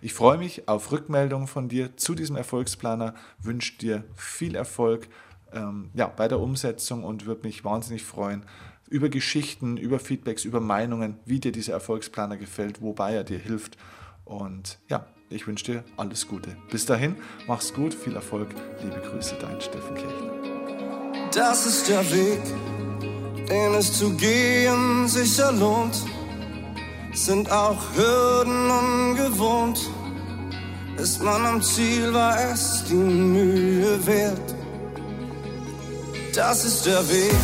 Ich 0.00 0.14
freue 0.14 0.38
mich 0.38 0.68
auf 0.68 0.92
Rückmeldungen 0.92 1.46
von 1.46 1.68
dir 1.68 1.96
zu 1.96 2.14
diesem 2.14 2.36
Erfolgsplaner, 2.36 3.14
wünsche 3.38 3.78
dir 3.78 4.04
viel 4.16 4.54
Erfolg 4.54 5.08
ähm, 5.52 5.90
ja, 5.94 6.06
bei 6.06 6.28
der 6.28 6.40
Umsetzung 6.40 7.04
und 7.04 7.26
würde 7.26 7.46
mich 7.46 7.64
wahnsinnig 7.64 8.04
freuen 8.04 8.44
über 8.88 9.08
Geschichten, 9.08 9.76
über 9.76 9.98
Feedbacks, 9.98 10.44
über 10.44 10.60
Meinungen, 10.60 11.18
wie 11.24 11.40
dir 11.40 11.52
dieser 11.52 11.72
Erfolgsplaner 11.72 12.36
gefällt, 12.36 12.82
wobei 12.82 13.14
er 13.14 13.24
dir 13.24 13.38
hilft. 13.38 13.76
Und 14.24 14.78
ja, 14.88 15.06
ich 15.30 15.46
wünsche 15.46 15.64
dir 15.64 15.84
alles 15.96 16.28
Gute. 16.28 16.56
Bis 16.70 16.86
dahin, 16.86 17.16
mach's 17.46 17.72
gut, 17.72 17.94
viel 17.94 18.14
Erfolg, 18.14 18.50
liebe 18.82 19.00
Grüße, 19.00 19.36
dein 19.40 19.60
Steffen 19.60 19.94
Kirchner. 19.96 21.30
Das 21.32 21.66
ist 21.66 21.88
der 21.88 22.04
Weg, 22.12 22.40
den 23.48 23.74
es 23.74 23.98
zu 23.98 24.14
gehen 24.16 25.08
sicher 25.08 25.50
lohnt. 25.52 25.96
Sind 27.14 27.50
auch 27.50 27.78
Hürden 27.94 28.70
ungewohnt. 28.70 29.78
Ist 30.98 31.22
man 31.22 31.46
am 31.46 31.62
Ziel, 31.62 32.12
war 32.12 32.36
es 32.52 32.84
die 32.88 32.94
Mühe 32.94 34.04
wert. 34.04 34.54
Das 36.34 36.64
ist 36.64 36.84
der 36.84 37.08
Weg, 37.08 37.36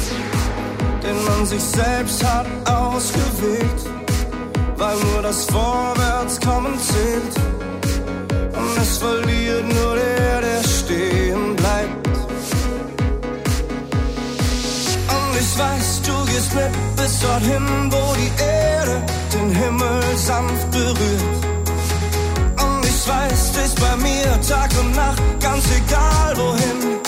den 1.03 1.25
man 1.25 1.47
sich 1.47 1.63
selbst 1.63 2.25
hat 2.25 2.47
ausgewählt, 2.69 3.81
weil 4.77 4.97
nur 5.13 5.23
das 5.23 5.45
Vorwärtskommen 5.45 6.79
zählt. 6.79 7.37
Und 8.53 8.77
es 8.77 8.99
verliert 8.99 9.73
nur 9.73 9.95
der, 9.95 10.41
der 10.41 10.63
stehen 10.65 11.20
Und 15.61 15.67
ich 15.67 15.79
weiß, 15.79 16.03
du 16.03 16.25
gehst 16.33 16.55
mit 16.55 16.97
bis 16.97 17.21
dorthin, 17.21 17.93
wo 17.93 18.15
die 18.15 18.43
Erde 18.43 19.03
den 19.33 19.51
Himmel 19.51 20.17
sanft 20.17 20.71
berührt. 20.71 21.45
Und 22.63 22.85
ich 22.85 23.09
weiß, 23.09 23.51
stehst 23.53 23.81
bei 23.81 23.97
mir 23.97 24.41
Tag 24.49 24.71
und 24.81 24.95
Nacht, 24.97 25.23
ganz 25.41 25.65
egal 25.77 26.37
wohin 26.37 27.01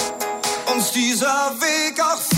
uns 0.74 0.92
dieser 0.92 1.52
Weg 1.60 2.00
auch 2.00 2.20
führt. 2.20 2.31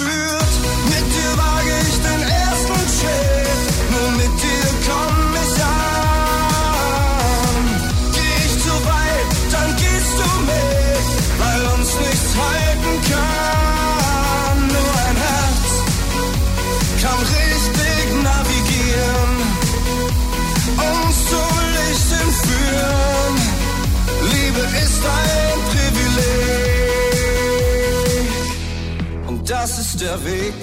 Der 30.05 30.23
Weg. 30.25 30.55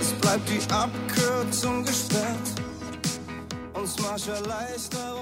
Es 0.00 0.12
bleibt 0.20 0.48
die 0.48 0.60
Abkürzung 0.72 1.84
gesperrt, 1.84 2.46
uns 3.74 3.98
Marsch 4.00 4.28
Erleichterung 4.28 5.06
verwehrt. 5.06 5.15